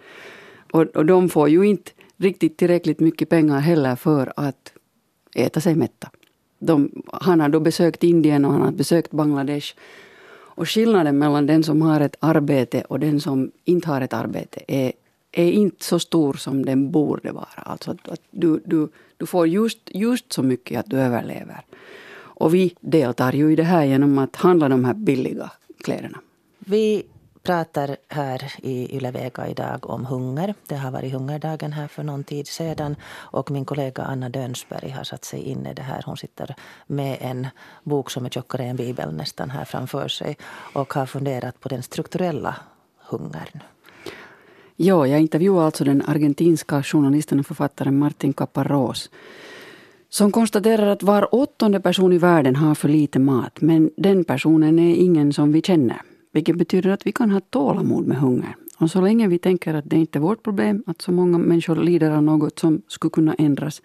Och, 0.73 0.83
och 0.83 1.07
de 1.07 1.29
får 1.29 1.49
ju 1.49 1.63
inte 1.63 1.91
riktigt 2.17 2.57
tillräckligt 2.57 3.01
mycket 3.01 3.29
pengar 3.29 3.61
heller 3.61 3.97
för 3.97 4.33
att 4.37 4.73
äta 5.35 5.61
sig 5.61 5.75
mätta. 5.75 6.11
De, 6.59 7.03
han 7.13 7.41
har 7.41 7.49
då 7.49 7.61
besökt 7.61 8.05
Indien 8.05 8.45
och 8.45 8.53
han 8.53 8.63
har 8.63 8.73
besökt 8.73 9.11
Bangladesh. 9.11 9.75
Och 10.57 10.69
skillnaden 10.69 11.19
mellan 11.19 11.47
den 11.47 11.63
som 11.63 11.83
har 11.83 12.01
ett 12.01 12.17
arbete 12.21 12.83
och 12.89 13.01
den 13.01 13.21
som 13.21 13.51
inte 13.65 13.89
har 13.89 14.01
ett 14.01 14.13
arbete 14.13 14.61
är, 14.69 14.93
är 15.35 15.53
inte 15.53 15.85
så 15.85 15.99
stor 15.99 16.35
som 16.35 16.65
den 16.65 16.91
borde 16.91 17.33
vara. 17.33 17.47
Alltså 17.57 17.91
att, 17.91 18.09
att 18.09 18.21
du, 18.31 18.63
du, 18.65 18.89
du 19.17 19.27
får 19.27 19.49
just, 19.49 19.79
just 19.85 20.33
så 20.33 20.43
mycket 20.43 20.81
att 20.81 20.91
du 20.91 21.01
överlever. 21.01 21.65
Och 22.17 22.55
vi 22.55 22.75
deltar 22.81 23.33
ju 23.33 23.53
i 23.53 23.57
det 23.57 23.63
här 23.63 23.85
genom 23.85 24.19
att 24.19 24.37
handla 24.37 24.69
de 24.69 24.85
här 24.85 24.95
billiga 24.95 25.51
kläderna. 25.85 26.19
Vi 26.59 27.07
pratar 27.43 27.97
här 28.09 28.53
i 28.63 28.97
Ylevega 28.97 29.49
idag 29.49 29.91
om 29.91 30.07
hunger. 30.07 30.55
Det 30.67 30.77
har 30.77 30.91
varit 30.91 31.13
hungerdagen 31.13 31.73
här 31.73 31.89
för 31.89 32.03
någon 32.03 32.25
tid 32.25 32.47
sedan. 32.47 32.97
Och 33.15 33.51
min 33.51 33.65
kollega 33.65 34.03
Anna 34.03 34.29
Dönsberg 34.29 34.91
har 34.91 35.05
satt 35.05 35.25
sig 35.25 35.41
in 35.41 35.67
i 35.67 35.75
det 35.75 35.83
här. 35.83 36.03
Hon 36.07 36.17
sitter 36.17 36.55
med 36.87 37.19
en 37.21 37.49
bok 37.83 38.11
som 38.11 38.25
är 38.25 38.31
tjockare 38.31 38.65
än 38.65 38.77
Bibeln 38.77 39.17
nästan 39.17 39.51
här 39.51 39.65
framför 39.65 40.09
sig. 40.09 40.37
Och 40.75 40.95
har 40.95 41.07
funderat 41.07 41.61
på 41.61 41.69
den 41.69 41.83
strukturella 41.83 42.57
hungern. 42.99 43.63
Ja, 44.77 45.07
jag 45.07 45.21
intervjuade 45.21 45.67
alltså 45.67 45.85
den 45.85 46.03
argentinska 46.07 46.83
journalisten 46.83 47.41
och 47.41 47.47
författaren 47.47 47.99
Martin 47.99 48.33
Caparros 48.33 49.11
som 50.09 50.33
konstaterar 50.33 50.87
att 50.87 51.03
var 51.03 51.35
åttonde 51.35 51.81
person 51.81 52.13
i 52.13 52.19
världen 52.19 52.57
har 52.57 52.75
för 52.75 52.89
lite 52.89 53.19
mat 53.19 53.61
men 53.61 53.91
den 53.97 54.25
personen 54.25 54.79
är 54.79 54.95
ingen 54.95 55.33
som 55.33 55.53
vi 55.53 55.63
känner. 55.63 56.03
Vilket 56.33 56.57
betyder 56.57 56.91
att 56.91 57.07
vi 57.07 57.13
kan 57.13 57.31
ha 57.31 57.41
tålamod 57.41 58.07
med 58.07 58.17
hunger. 58.17 58.57
Och 58.79 58.91
så 58.91 59.01
länge 59.01 59.29
vi 59.29 59.39
tänker 59.39 59.75
att 59.75 59.91
det 59.91 59.97
inte 59.97 60.19
är 60.19 60.21
vårt 60.21 60.43
problem 60.43 60.83
att 60.87 61.03
så 61.03 61.13
många 61.13 61.39
människor 61.39 61.77
lider 61.77 62.11
av 62.11 62.23
något 62.23 62.59
som 62.59 62.83
skulle 62.89 63.11
kunna 63.11 63.35
ändras 63.35 63.83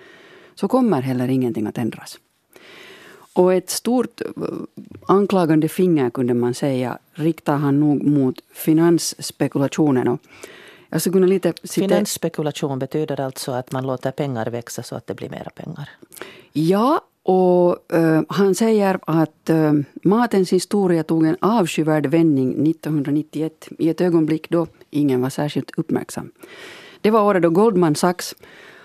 så 0.55 0.67
kommer 0.67 1.01
heller 1.01 1.27
ingenting 1.27 1.67
att 1.67 1.77
ändras. 1.77 2.19
Och 3.34 3.53
ett 3.53 3.69
stort 3.69 4.22
eh, 4.22 4.27
anklagande 5.08 5.67
finger 5.67 6.10
kunde 6.10 6.34
man 6.34 6.53
säga 6.53 6.98
riktar 7.13 7.58
han 7.58 7.79
nog 7.79 8.03
mot 8.03 8.36
finansspekulationen 8.53 10.17
jag 10.89 11.01
skulle 11.01 11.13
kunna 11.13 11.27
lite 11.27 11.53
Finansspekulation 11.63 12.79
betyder 12.79 13.22
alltså 13.22 13.51
att 13.51 13.72
man 13.72 13.88
låter 13.88 14.12
pengar 14.12 14.46
växa 14.46 14.84
så 14.84 14.96
att 14.96 15.08
det 15.08 15.13
blir 15.13 15.29
mera 15.29 15.50
pengar? 15.50 15.89
Ja, 16.51 17.01
och 17.24 17.77
uh, 17.93 18.22
han 18.29 18.55
säger 18.55 19.00
att 19.05 19.50
uh, 19.50 19.74
matens 20.03 20.53
historia 20.53 21.03
tog 21.03 21.25
en 21.25 21.38
avskyvärd 21.41 22.05
vändning 22.05 22.50
1991 22.50 23.67
i 23.77 23.89
ett 23.89 24.01
ögonblick 24.01 24.50
då 24.50 24.67
ingen 24.89 25.22
var 25.22 25.29
särskilt 25.29 25.72
uppmärksam. 25.77 26.31
Det 27.01 27.12
var 27.12 27.22
året 27.22 27.41
då 27.41 27.50
Goldman 27.50 27.96
Sachs 27.96 28.36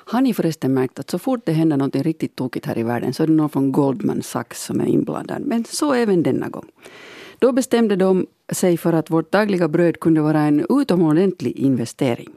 har 0.06 0.20
ni 0.20 0.34
förresten 0.34 0.74
märkt 0.74 0.98
att 0.98 1.10
så 1.10 1.18
fort 1.18 1.40
det 1.44 1.52
händer 1.52 1.76
något 1.76 1.96
riktigt 1.96 2.36
tokigt 2.36 2.66
här 2.66 2.78
i 2.78 2.82
världen 2.82 3.14
så 3.14 3.22
är 3.22 3.26
det 3.26 3.32
någon 3.32 3.50
från 3.50 3.72
Goldman 3.72 4.22
Sachs 4.22 4.64
som 4.64 4.80
är 4.80 4.86
inblandad. 4.86 5.42
Men 5.42 5.64
så 5.64 5.92
även 5.92 6.22
denna 6.22 6.48
gång. 6.48 6.68
Då 7.38 7.52
bestämde 7.52 7.96
de 7.96 8.26
sig 8.52 8.76
för 8.76 8.92
att 8.92 9.10
vårt 9.10 9.32
dagliga 9.32 9.68
bröd 9.68 10.00
kunde 10.00 10.20
vara 10.20 10.40
en 10.40 10.66
utomordentlig 10.68 11.56
investering. 11.56 12.28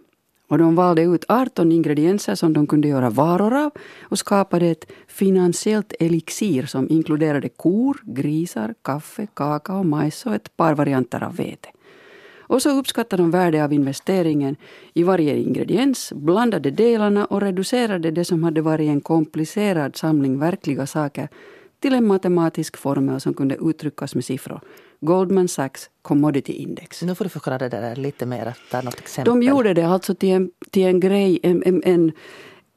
Och 0.50 0.58
de 0.58 0.76
valde 0.76 1.02
ut 1.02 1.26
18 1.28 1.72
ingredienser 1.72 2.36
som 2.36 2.54
de 2.54 2.68
kunde 2.68 2.88
göra 2.88 3.10
varor 3.10 3.54
av 3.54 3.72
och 4.02 4.20
skapade 4.20 4.68
ett 4.68 4.92
finansiellt 5.08 5.94
elixir 6.00 6.66
som 6.66 6.90
inkluderade 6.90 7.50
kor, 7.50 8.02
grisar, 8.04 8.74
kaffe, 8.82 9.28
kakao, 9.34 9.84
majs 9.84 10.26
och 10.26 10.36
ett 10.36 10.58
par 10.58 10.76
varianter 10.76 11.24
av 11.24 11.36
vete. 11.36 11.70
Och 12.50 12.62
så 12.62 12.80
uppskattade 12.80 13.24
de 13.24 13.32
värdet 13.32 13.64
av 13.64 13.74
investeringen 13.74 14.56
i 14.94 15.04
varje 15.04 15.38
ingrediens, 15.38 16.14
blandade 16.14 16.72
delarna 16.72 17.26
och 17.26 17.42
reducerade 17.42 18.12
det 18.12 18.26
som 18.26 18.44
hade 18.44 18.62
varit 18.62 18.90
en 18.90 19.02
komplicerad 19.02 19.96
samling 19.96 20.40
verkliga 20.40 20.88
saker 20.88 21.28
till 21.80 21.94
en 21.94 22.08
matematisk 22.08 22.78
formel 22.78 23.22
som 23.22 23.34
kunde 23.34 23.56
uttryckas 23.56 24.16
med 24.16 24.26
siffror. 24.26 24.62
Goldman 25.00 25.48
Sachs 25.48 25.90
Commodity 26.02 26.54
Index. 26.54 27.02
Nu 27.02 27.16
får 27.16 27.26
du 27.26 27.30
förklara 27.30 27.58
det 27.58 27.70
där 27.70 27.96
lite 27.96 28.26
mer. 28.26 28.54
Ta 28.72 28.82
något 28.82 29.00
exempel. 29.00 29.34
De 29.34 29.44
gjorde 29.44 29.74
det 29.74 29.88
alltså 29.88 30.16
till 30.16 30.30
en, 30.30 30.52
till 30.72 30.84
en 30.84 31.00
grej, 31.00 31.40
en, 31.44 31.64
en, 31.66 31.82
en, 31.86 32.12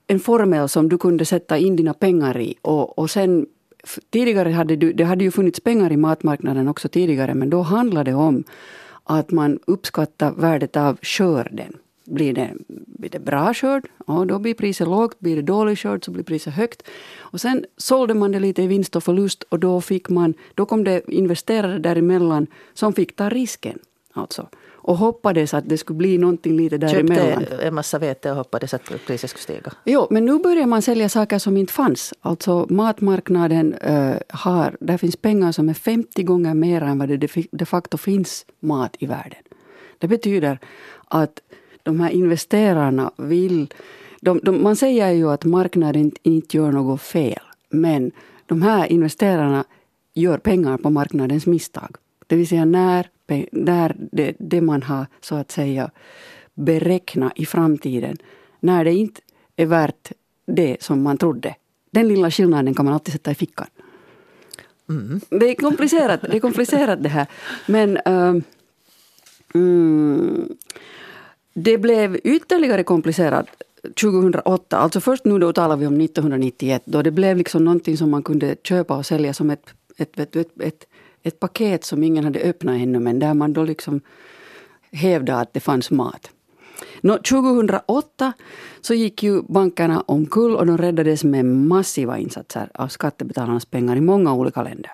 en 0.06 0.20
formel 0.20 0.68
som 0.68 0.88
du 0.88 0.98
kunde 0.98 1.24
sätta 1.24 1.58
in 1.58 1.76
dina 1.76 1.94
pengar 1.94 2.40
i. 2.40 2.54
Och, 2.62 2.98
och 2.98 3.10
sen 3.10 3.46
Tidigare 4.10 4.50
hade 4.50 4.76
du, 4.76 4.92
det 4.92 5.04
hade 5.04 5.24
ju 5.24 5.30
funnits 5.30 5.60
pengar 5.60 5.92
i 5.92 5.96
matmarknaden 5.96 6.68
också 6.68 6.88
tidigare 6.88 7.34
men 7.34 7.50
då 7.50 7.62
handlade 7.62 8.10
det 8.10 8.14
om 8.14 8.44
att 9.04 9.30
man 9.30 9.58
uppskattar 9.66 10.32
värdet 10.32 10.76
av 10.76 10.98
skörden. 11.02 11.76
Blir 12.10 12.34
det, 12.34 12.50
blir 12.86 13.10
det 13.10 13.18
bra 13.18 13.54
skörd, 13.54 13.88
ja, 14.06 14.24
då 14.28 14.38
blir 14.38 14.54
priset 14.54 14.88
lågt. 14.88 15.20
Blir 15.20 15.36
det 15.36 15.42
dålig 15.42 15.78
skörd 15.78 16.04
så 16.04 16.10
blir 16.10 16.24
priset 16.24 16.54
högt. 16.54 16.82
Och 17.18 17.40
sen 17.40 17.64
sålde 17.76 18.14
man 18.14 18.32
det 18.32 18.40
lite 18.40 18.62
i 18.62 18.66
vinst 18.66 18.96
och 18.96 19.04
förlust 19.04 19.42
och 19.42 19.58
då, 19.58 19.80
fick 19.80 20.08
man, 20.08 20.34
då 20.54 20.66
kom 20.66 20.84
det 20.84 21.02
investerare 21.08 21.78
däremellan 21.78 22.46
som 22.74 22.92
fick 22.92 23.16
ta 23.16 23.28
risken. 23.28 23.78
Alltså 24.12 24.48
och 24.82 24.96
hoppades 24.96 25.54
att 25.54 25.68
det 25.68 25.78
skulle 25.78 25.96
bli 25.96 26.18
någonting 26.18 26.56
lite 26.56 26.78
däremellan. 26.78 27.40
Köpte 27.40 27.56
en 27.56 27.74
massa 27.74 27.98
vete 27.98 28.30
och 28.30 28.36
hoppades 28.36 28.74
att 28.74 28.82
priset 29.06 29.30
skulle 29.30 29.42
stiga. 29.42 29.72
Jo, 29.84 30.06
men 30.10 30.24
nu 30.24 30.38
börjar 30.38 30.66
man 30.66 30.82
sälja 30.82 31.08
saker 31.08 31.38
som 31.38 31.56
inte 31.56 31.72
fanns. 31.72 32.14
Alltså 32.20 32.66
matmarknaden 32.70 33.74
äh, 33.74 34.14
har, 34.28 34.76
där 34.80 34.96
finns 34.96 35.16
pengar 35.16 35.52
som 35.52 35.68
är 35.68 35.74
50 35.74 36.22
gånger 36.22 36.54
mer 36.54 36.82
än 36.82 36.98
vad 36.98 37.08
det 37.08 37.30
de 37.52 37.66
facto 37.66 37.98
finns 37.98 38.46
mat 38.60 38.96
i 38.98 39.06
världen. 39.06 39.42
Det 39.98 40.08
betyder 40.08 40.58
att 41.08 41.40
de 41.82 42.00
här 42.00 42.10
investerarna 42.10 43.10
vill... 43.16 43.74
De, 44.20 44.40
de, 44.42 44.62
man 44.62 44.76
säger 44.76 45.10
ju 45.10 45.30
att 45.30 45.44
marknaden 45.44 46.12
inte 46.22 46.56
gör 46.56 46.72
något 46.72 47.02
fel. 47.02 47.42
Men 47.68 48.12
de 48.46 48.62
här 48.62 48.92
investerarna 48.92 49.64
gör 50.14 50.38
pengar 50.38 50.76
på 50.76 50.90
marknadens 50.90 51.46
misstag. 51.46 51.96
Det 52.26 52.36
vill 52.36 52.48
säga 52.48 52.64
när, 52.64 53.08
när 53.52 53.96
det, 54.12 54.34
det 54.38 54.60
man 54.60 54.82
har 54.82 55.06
så 55.20 55.34
att 55.34 55.50
säga 55.50 55.90
beräknat 56.54 57.32
i 57.36 57.46
framtiden, 57.46 58.16
när 58.60 58.84
det 58.84 58.92
inte 58.92 59.20
är 59.56 59.66
värt 59.66 60.12
det 60.46 60.82
som 60.82 61.02
man 61.02 61.18
trodde. 61.18 61.54
Den 61.90 62.08
lilla 62.08 62.30
skillnaden 62.30 62.74
kan 62.74 62.84
man 62.84 62.94
alltid 62.94 63.12
sätta 63.12 63.30
i 63.30 63.34
fickan. 63.34 63.66
Mm. 64.88 65.20
Det 65.30 65.46
är 65.46 65.54
komplicerat 65.54 66.22
det, 66.22 66.36
är 66.36 66.40
komplicerat 66.40 67.02
det 67.02 67.08
här. 67.08 67.26
Men 67.66 67.96
uh, 67.96 68.42
mm, 69.54 70.48
det 71.54 71.78
blev 71.78 72.20
ytterligare 72.24 72.84
komplicerat 72.84 73.46
2008. 74.00 74.76
Alltså 74.76 75.00
först 75.00 75.24
nu 75.24 75.38
då 75.38 75.52
talar 75.52 75.76
vi 75.76 75.86
om 75.86 76.00
1991 76.00 76.82
då 76.84 77.02
det 77.02 77.10
blev 77.10 77.36
liksom 77.36 77.64
någonting 77.64 77.96
som 77.96 78.10
man 78.10 78.22
kunde 78.22 78.56
köpa 78.62 78.96
och 78.96 79.06
sälja 79.06 79.34
som 79.34 79.50
ett, 79.50 79.74
ett, 79.96 80.18
ett, 80.18 80.36
ett, 80.36 80.60
ett 80.60 80.86
ett 81.22 81.40
paket 81.40 81.84
som 81.84 82.02
ingen 82.02 82.24
hade 82.24 82.40
öppnat 82.40 82.80
ännu 82.80 82.98
men 82.98 83.18
där 83.18 83.34
man 83.34 83.52
då 83.52 83.64
liksom 83.64 84.00
hävdade 84.92 85.40
att 85.40 85.52
det 85.52 85.60
fanns 85.60 85.90
mat. 85.90 86.30
Nå, 87.00 87.18
2008 87.18 88.32
så 88.80 88.94
gick 88.94 89.22
ju 89.22 89.42
bankerna 89.42 90.00
omkull 90.00 90.56
och 90.56 90.66
de 90.66 90.78
räddades 90.78 91.24
med 91.24 91.44
massiva 91.44 92.18
insatser 92.18 92.70
av 92.74 92.88
skattebetalarnas 92.88 93.64
pengar 93.64 93.96
i 93.96 94.00
många 94.00 94.34
olika 94.34 94.62
länder. 94.62 94.92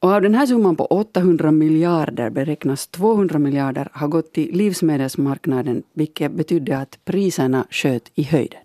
Och 0.00 0.10
av 0.10 0.22
den 0.22 0.34
här 0.34 0.46
summan 0.46 0.76
på 0.76 0.84
800 0.86 1.50
miljarder 1.50 2.30
beräknas 2.30 2.86
200 2.86 3.38
miljarder 3.38 3.88
ha 3.94 4.06
gått 4.06 4.32
till 4.32 4.56
livsmedelsmarknaden 4.56 5.82
vilket 5.92 6.32
betydde 6.32 6.78
att 6.78 6.98
priserna 7.04 7.66
sköt 7.70 8.10
i 8.14 8.22
höjden. 8.22 8.60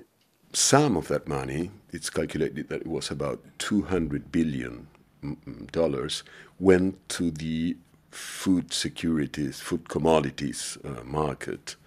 Some 0.51 0.99
of 0.99 1.07
that 1.07 1.27
money, 1.27 1.69
it's 1.91 2.13
calculated 2.13 2.69
that 2.69 2.81
it 2.81 2.87
was 2.87 3.11
about 3.11 3.39
200 3.57 4.21
billion 4.31 4.87
mm, 5.23 5.37
mm, 5.45 5.67
dollars 5.71 6.23
went 6.57 7.07
to 7.07 7.31
the 7.39 7.73
food 8.11 8.73
securities, 8.73 9.61
food 9.61 9.87
commodities 9.87 10.77
uh, 10.85 11.03
market, 11.03 11.77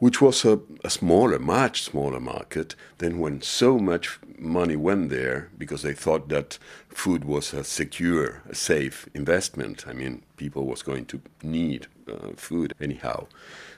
which 0.00 0.20
was 0.20 0.46
a, 0.46 0.58
a, 0.82 0.88
smaller, 0.88 1.38
much 1.38 1.82
smaller 1.82 2.18
market 2.18 2.74
than 2.98 3.18
when 3.18 3.42
so 3.42 3.78
much 3.78 4.18
money 4.38 4.74
went 4.74 5.10
there 5.10 5.50
because 5.58 5.82
they 5.82 5.92
thought 5.92 6.30
that 6.30 6.58
food 6.88 7.22
was 7.24 7.52
a 7.52 7.62
secure, 7.62 8.42
a 8.48 8.54
safe 8.54 9.06
investment. 9.12 9.84
I 9.86 9.92
mean, 9.92 10.22
people 10.38 10.66
was 10.66 10.82
going 10.82 11.04
to 11.06 11.20
need 11.42 11.86
uh, 12.08 12.30
food 12.34 12.72
anyhow. 12.80 13.26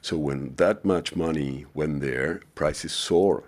So 0.00 0.16
when 0.16 0.54
that 0.56 0.84
much 0.84 1.16
money 1.16 1.66
went 1.74 2.00
there, 2.00 2.40
prices 2.54 2.92
soared 2.92 3.42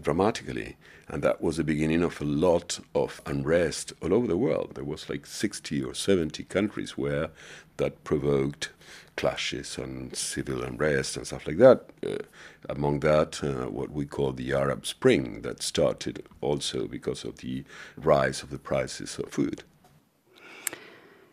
dramatically. 0.00 0.76
And 1.08 1.22
that 1.22 1.40
was 1.40 1.56
the 1.56 1.64
beginning 1.64 2.02
of 2.02 2.20
a 2.20 2.24
lot 2.24 2.80
of 2.96 3.20
unrest 3.26 3.92
all 4.02 4.12
over 4.12 4.26
the 4.26 4.36
world. 4.36 4.72
There 4.74 4.84
was 4.84 5.08
like 5.08 5.24
60 5.24 5.84
or 5.84 5.94
70 5.94 6.42
countries 6.44 6.98
where 6.98 7.30
that 7.76 8.02
provoked 8.02 8.70
clashes 9.14 9.78
and 9.78 10.16
civil 10.16 10.64
unrest 10.64 11.16
and 11.16 11.26
stuff 11.26 11.46
like 11.46 11.58
that. 11.58 11.78
Uh, 12.06 12.16
among 12.68 13.00
that, 13.00 13.44
uh, 13.44 13.48
what 13.48 13.90
we 13.90 14.06
call 14.06 14.32
the 14.32 14.54
Arab 14.54 14.86
Spring, 14.86 15.42
that 15.42 15.62
started 15.62 16.22
also 16.40 16.88
because 16.88 17.28
of 17.28 17.36
the 17.36 17.64
rise 17.96 18.44
of 18.44 18.50
the 18.50 18.58
prices 18.58 19.18
of 19.18 19.28
food. 19.30 19.62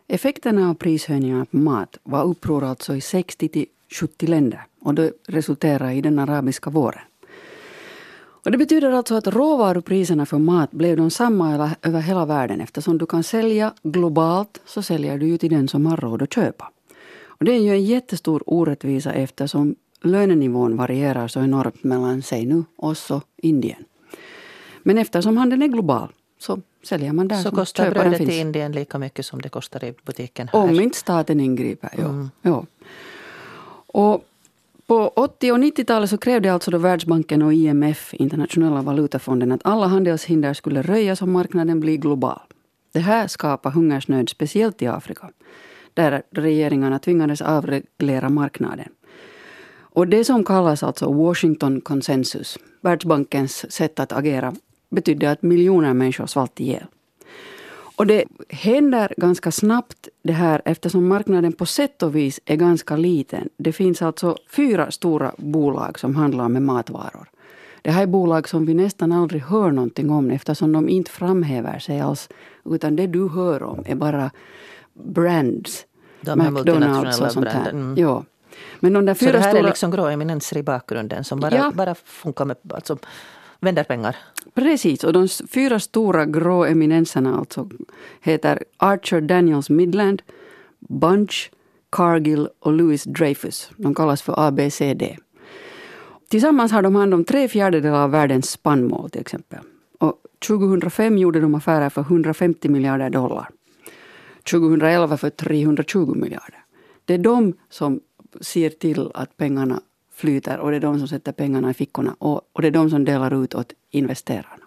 Effekterna 0.06 0.70
av 0.70 0.74
prishöjningarna 0.74 1.44
på 1.44 1.56
mat 1.56 1.98
var 2.02 2.24
uppror 2.24 2.64
alltså 2.64 2.96
i 2.96 3.00
60 3.00 3.48
till 3.48 3.66
70 4.00 4.26
länder 4.26 4.66
och 4.80 4.94
det 4.94 5.12
resulterade 5.28 5.92
i 5.92 6.00
den 6.00 6.18
arabiska 6.18 6.70
våren. 6.70 7.02
Och 8.44 8.50
det 8.50 8.58
betyder 8.58 8.92
alltså 8.92 9.14
att 9.14 9.26
råvarupriserna 9.26 10.26
för 10.26 10.38
mat 10.38 10.70
blev 10.70 10.96
de 10.96 11.10
samma 11.10 11.74
över 11.82 12.00
hela 12.00 12.24
världen. 12.26 12.60
Eftersom 12.60 12.98
du 12.98 13.06
kan 13.06 13.22
sälja 13.22 13.74
globalt 13.82 14.60
så 14.66 14.82
säljer 14.82 15.18
du 15.18 15.26
ju 15.26 15.38
till 15.38 15.50
den 15.50 15.68
som 15.68 15.86
har 15.86 15.96
råd 15.96 16.22
att 16.22 16.34
köpa. 16.34 16.70
Och 17.40 17.46
det 17.46 17.52
är 17.52 17.60
ju 17.60 17.70
en 17.70 17.84
jättestor 17.84 18.42
orättvisa 18.46 19.12
eftersom 19.12 19.74
lönenivån 20.02 20.76
varierar 20.76 21.28
så 21.28 21.40
enormt 21.40 21.84
mellan, 21.84 22.22
säg 22.22 22.46
nu, 22.46 22.64
oss 22.76 23.10
och 23.10 23.24
Indien. 23.36 23.84
Men 24.82 24.98
eftersom 24.98 25.36
handeln 25.36 25.62
är 25.62 25.68
global 25.68 26.08
så 26.38 26.60
säljer 26.82 27.12
man 27.12 27.28
där 27.28 27.36
Så 27.36 27.50
kostar 27.50 27.90
brödet 27.90 28.18
till 28.18 28.30
Indien 28.30 28.72
lika 28.72 28.98
mycket 28.98 29.26
som 29.26 29.40
det 29.40 29.48
kostar 29.48 29.84
i 29.84 29.94
butiken 30.04 30.48
här? 30.52 30.60
Om 30.60 30.80
inte 30.80 30.98
staten 30.98 31.40
ingriper, 31.40 31.90
ja. 31.98 32.04
Mm. 32.04 32.30
ja. 32.42 32.66
Och 33.86 34.24
på 34.86 35.08
80 35.08 35.52
och 35.52 35.58
90-talet 35.58 36.10
så 36.10 36.18
krävde 36.18 36.52
alltså 36.52 36.70
då 36.70 36.78
Världsbanken 36.78 37.42
och 37.42 37.52
IMF, 37.54 38.14
Internationella 38.14 38.82
valutafonden, 38.82 39.52
att 39.52 39.60
alla 39.64 39.86
handelshinder 39.86 40.54
skulle 40.54 40.82
röjas 40.82 41.22
och 41.22 41.28
marknaden 41.28 41.80
bli 41.80 41.96
global. 41.96 42.40
Det 42.92 43.00
här 43.00 43.26
skapade 43.26 43.74
hungersnöd, 43.74 44.28
speciellt 44.28 44.82
i 44.82 44.86
Afrika, 44.86 45.30
där 46.00 46.22
regeringarna 46.30 46.98
tvingades 46.98 47.40
avreglera 47.40 48.28
marknaden. 48.28 48.88
Och 49.92 50.08
det 50.08 50.24
som 50.24 50.44
kallas 50.44 50.82
alltså 50.82 51.12
Washington 51.12 51.80
Consensus, 51.80 52.58
Världsbankens 52.80 53.72
sätt 53.72 54.00
att 54.00 54.12
agera, 54.12 54.54
betydde 54.90 55.30
att 55.30 55.42
miljoner 55.42 55.94
människor 55.94 56.26
svalt 56.26 56.60
ihjäl. 56.60 56.84
Och 57.96 58.06
det 58.06 58.24
händer 58.48 59.14
ganska 59.16 59.50
snabbt 59.50 60.08
det 60.22 60.32
här 60.32 60.62
eftersom 60.64 61.08
marknaden 61.08 61.52
på 61.52 61.66
sätt 61.66 62.02
och 62.02 62.16
vis 62.16 62.40
är 62.44 62.56
ganska 62.56 62.96
liten. 62.96 63.48
Det 63.56 63.72
finns 63.72 64.02
alltså 64.02 64.36
fyra 64.56 64.90
stora 64.90 65.32
bolag 65.38 65.98
som 65.98 66.16
handlar 66.16 66.48
med 66.48 66.62
matvaror. 66.62 67.28
Det 67.82 67.90
här 67.90 68.02
är 68.02 68.06
bolag 68.06 68.48
som 68.48 68.66
vi 68.66 68.74
nästan 68.74 69.12
aldrig 69.12 69.42
hör 69.42 69.70
någonting 69.70 70.10
om 70.10 70.30
eftersom 70.30 70.72
de 70.72 70.88
inte 70.88 71.10
framhäver 71.10 71.78
sig 71.78 72.00
alls. 72.00 72.28
Utan 72.64 72.96
det 72.96 73.06
du 73.06 73.28
hör 73.28 73.62
om 73.62 73.84
är 73.86 73.94
bara 73.94 74.30
brands. 74.92 75.86
De 76.20 76.38
McDonalds 76.38 77.20
och 77.20 77.32
sånt 77.32 77.48
här. 77.48 77.70
Mm. 77.70 77.94
Ja. 77.98 78.24
Men 78.80 78.92
de 78.92 79.06
där 79.06 79.14
fyra 79.14 79.30
Så 79.30 79.36
det 79.36 79.42
här 79.42 79.50
stora... 79.50 79.62
är 79.62 79.68
liksom 79.68 79.90
grå 79.90 80.06
eminenser 80.06 80.56
i 80.56 80.62
bakgrunden 80.62 81.24
som 81.24 81.40
bara, 81.40 81.56
ja. 81.56 81.72
bara 81.74 81.94
funkar 81.94 82.44
med, 82.44 82.56
alltså, 82.74 82.98
vänder 83.60 83.84
pengar? 83.84 84.16
Precis, 84.54 85.04
och 85.04 85.12
de 85.12 85.28
fyra 85.28 85.80
stora 85.80 86.26
grå 86.26 86.64
eminenserna 86.64 87.38
alltså 87.38 87.68
heter 88.20 88.64
Archer 88.76 89.20
Daniels 89.20 89.70
Midland, 89.70 90.22
Bunch, 90.78 91.50
Cargill 91.90 92.48
och 92.60 92.72
Louis 92.72 93.04
Dreyfus. 93.04 93.70
De 93.76 93.94
kallas 93.94 94.22
för 94.22 94.34
ABCD. 94.46 95.02
Tillsammans 96.28 96.72
har 96.72 96.82
de 96.82 96.94
hand 96.94 97.14
om 97.14 97.24
tre 97.24 97.48
fjärdedelar 97.48 98.02
av 98.02 98.10
världens 98.10 98.50
spannmål 98.50 99.10
till 99.10 99.20
exempel. 99.20 99.58
Och 99.98 100.14
2005 100.46 101.18
gjorde 101.18 101.40
de 101.40 101.54
affärer 101.54 101.88
för 101.88 102.00
150 102.00 102.68
miljarder 102.68 103.10
dollar. 103.10 103.48
2011 104.50 105.16
för 105.16 105.30
320 105.30 106.14
miljarder. 106.14 106.64
Det 107.04 107.14
är 107.14 107.18
de 107.18 107.54
som 107.68 108.00
ser 108.40 108.70
till 108.70 109.10
att 109.14 109.36
pengarna 109.36 109.80
flyter 110.12 110.58
och 110.58 110.70
det 110.70 110.76
är 110.76 110.80
de 110.80 110.98
som 110.98 111.08
sätter 111.08 111.32
pengarna 111.32 111.70
i 111.70 111.74
fickorna 111.74 112.16
och, 112.18 112.40
och 112.52 112.62
det 112.62 112.68
är 112.68 112.72
de 112.72 112.90
som 112.90 113.04
delar 113.04 113.44
ut 113.44 113.54
åt 113.54 113.72
investerarna. 113.90 114.64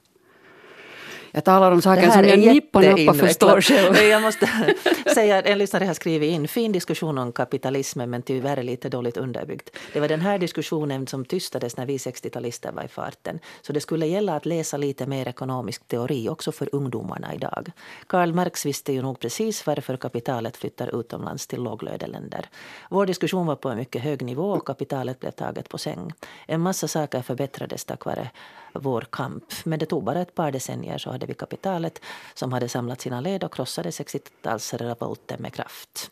Jag 1.36 1.44
talar 1.44 1.72
om 1.72 1.82
saker 1.82 2.10
som 2.10 2.26
jag 2.26 2.40
nippa 2.40 2.82
nappa 2.82 3.14
förstår 3.14 3.62
själv. 3.62 3.96
Jag 3.96 4.22
måste 4.22 4.50
säga 5.14 5.38
att 5.38 5.46
en 5.46 5.58
lyssnare 5.58 5.86
har 5.86 5.94
skrivit 5.94 6.32
in 6.32 6.48
fin 6.48 6.72
diskussion 6.72 7.18
om 7.18 7.32
kapitalismen 7.32 8.10
men 8.10 8.22
tyvärr 8.22 8.64
lite 8.64 8.90
dåligt 8.90 9.18
underbyggd. 9.18 9.70
Det 9.94 10.00
var 10.00 10.08
den 10.08 10.22
här 10.22 10.40
diskussionen 10.40 11.08
som 11.08 11.26
tystades 11.26 11.78
när 11.78 11.86
vi 11.86 11.98
60-talister 11.98 12.72
var 12.72 12.84
i 12.84 12.88
farten. 12.88 13.40
Så 13.62 13.74
det 13.74 13.82
skulle 13.82 14.06
gälla 14.06 14.36
att 14.36 14.46
läsa 14.46 14.78
lite 14.78 15.06
mer 15.08 15.28
ekonomisk 15.28 15.88
teori 15.88 16.30
också 16.30 16.52
för 16.52 16.70
ungdomarna 16.72 17.34
idag. 17.34 17.72
Karl 18.08 18.34
Marx 18.34 18.66
visste 18.66 18.94
ju 18.94 19.02
nog 19.02 19.20
precis 19.20 19.66
varför 19.66 19.98
kapitalet 19.98 20.58
flyttar 20.58 21.00
utomlands 21.00 21.48
till 21.48 21.64
låglöneländer. 21.64 22.46
Vår 22.90 23.06
diskussion 23.06 23.46
var 23.48 23.56
på 23.56 23.70
en 23.70 23.78
mycket 23.78 24.02
hög 24.02 24.22
nivå 24.22 24.52
och 24.52 24.68
kapitalet 24.68 25.20
blev 25.20 25.32
taget 25.32 25.70
på 25.70 25.78
säng. 25.78 26.14
En 26.48 26.62
massa 26.62 26.88
saker 26.88 27.22
förbättrades 27.22 27.86
tack 27.86 28.06
vare 28.06 28.30
vår 28.74 29.08
kamp. 29.10 29.44
Men 29.64 29.80
det 29.80 29.86
tog 29.86 30.04
bara 30.04 30.22
ett 30.22 30.36
par 30.36 30.52
decennier 30.52 30.98
så 30.98 31.12
hade 31.12 31.26
vi 31.26 31.34
kapitalet 31.34 32.02
som 32.34 32.54
hade 32.54 32.70
samlat 32.70 33.02
sina 33.02 33.22
led 33.22 33.44
och 33.44 33.54
krossade 33.54 33.90
60-talsrevolten 33.90 35.42
med 35.42 35.54
kraft. 35.54 36.12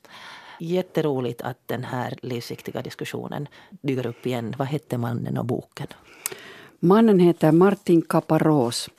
Jätteroligt 0.60 1.42
att 1.42 1.58
den 1.66 1.84
här 1.84 2.18
livsviktiga 2.22 2.82
diskussionen 2.82 3.48
dyker 3.70 4.08
upp 4.08 4.26
igen. 4.26 4.56
Vad 4.58 4.68
hette 4.68 4.98
mannen 4.98 5.38
och 5.38 5.46
boken? 5.46 5.88
Mannen 6.80 7.20
heter 7.20 7.52
Martin 7.52 8.02
Caparros. 8.02 8.90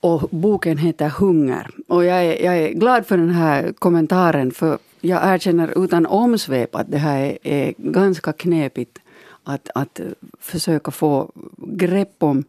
Och 0.00 0.28
boken 0.30 0.78
heter 0.78 1.08
Hunger. 1.08 1.70
Och 1.88 2.04
jag 2.04 2.24
är, 2.24 2.44
jag 2.44 2.58
är 2.58 2.72
glad 2.72 3.06
för 3.06 3.16
den 3.16 3.30
här 3.30 3.72
kommentaren 3.72 4.52
för 4.52 4.78
jag 5.00 5.34
erkänner 5.34 5.84
utan 5.84 6.06
omsvep 6.06 6.74
att 6.74 6.90
det 6.90 6.98
här 6.98 7.20
är, 7.20 7.38
är 7.42 7.74
ganska 7.78 8.32
knepigt 8.32 8.98
att, 9.46 9.70
att 9.74 10.00
försöka 10.40 10.90
få 10.90 11.30
grepp 11.56 12.22
om 12.22 12.44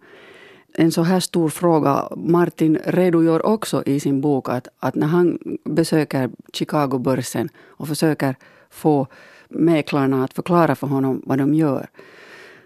en 0.73 0.91
så 0.91 1.03
här 1.03 1.19
stor 1.19 1.49
fråga. 1.49 2.07
Martin 2.15 2.79
redogör 2.85 3.45
också 3.45 3.83
i 3.85 3.99
sin 3.99 4.21
bok 4.21 4.49
att, 4.49 4.67
att 4.79 4.95
när 4.95 5.07
han 5.07 5.39
besöker 5.63 6.29
Chicago-börsen 6.53 7.49
och 7.65 7.87
försöker 7.87 8.35
få 8.69 9.07
mäklarna 9.49 10.23
att 10.23 10.33
förklara 10.33 10.75
för 10.75 10.87
honom 10.87 11.21
vad 11.25 11.37
de 11.37 11.53
gör 11.53 11.87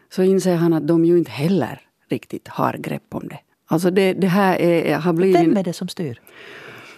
så 0.10 0.24
inser 0.24 0.56
han 0.56 0.74
att 0.74 0.88
de 0.88 1.06
ju 1.06 1.18
inte 1.18 1.32
heller 1.32 1.82
riktigt 2.10 2.48
har 2.48 2.74
grepp 2.74 3.16
om 3.16 3.28
det. 3.28 3.40
Alltså 3.66 3.92
det, 3.92 4.14
det 4.14 4.28
här 4.28 4.62
är, 4.62 4.98
har 4.98 5.14
blivit... 5.14 5.42
Vem 5.42 5.58
är 5.58 5.64
det 5.64 5.74
som 5.74 5.88
styr? 5.88 6.22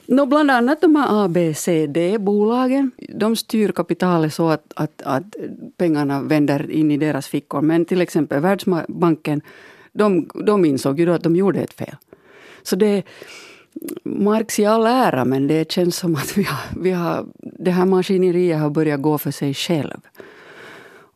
No, 0.08 0.26
bland 0.26 0.52
annat 0.52 0.82
de 0.82 0.96
här 0.96 1.26
ABCD-bolagen. 1.26 2.92
De 3.10 3.36
styr 3.36 3.72
kapitalet 3.72 4.34
så 4.34 4.50
att, 4.50 4.74
att, 4.76 5.02
att 5.02 5.36
pengarna 5.78 6.22
vänder 6.22 6.72
in 6.72 6.92
i 6.92 6.98
deras 6.98 7.28
fickor. 7.28 7.62
Men 7.62 7.86
till 7.86 8.02
exempel 8.02 8.39
Världsbanken, 8.39 9.42
de, 9.92 10.30
de 10.46 10.66
insåg 10.66 11.00
ju 11.00 11.06
då 11.06 11.12
att 11.12 11.24
de 11.24 11.36
gjorde 11.36 11.60
ett 11.62 11.74
fel. 11.74 11.96
Så 12.63 12.76
det 12.76 13.04
Marx 14.04 14.60
i 14.60 14.66
all 14.66 14.86
ära, 14.86 15.26
men 15.26 15.48
det 15.48 15.72
känns 15.72 15.98
som 15.98 16.16
att 16.16 16.38
vi 16.38 16.44
har, 16.44 16.82
vi 16.82 16.92
har, 16.92 17.26
det 17.38 17.72
här 17.72 17.86
maskineriet 17.86 18.60
har 18.60 18.70
börjat 18.70 19.02
gå 19.02 19.18
för 19.18 19.32
sig 19.32 19.54
själv. 19.54 19.98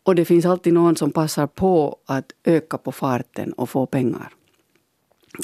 Och 0.03 0.15
det 0.15 0.25
finns 0.25 0.45
alltid 0.45 0.73
någon 0.73 0.95
som 0.95 1.11
passar 1.11 1.47
på 1.47 1.97
att 2.05 2.31
öka 2.43 2.77
på 2.77 2.91
farten 2.91 3.53
och 3.53 3.69
få 3.69 3.85
pengar. 3.85 4.29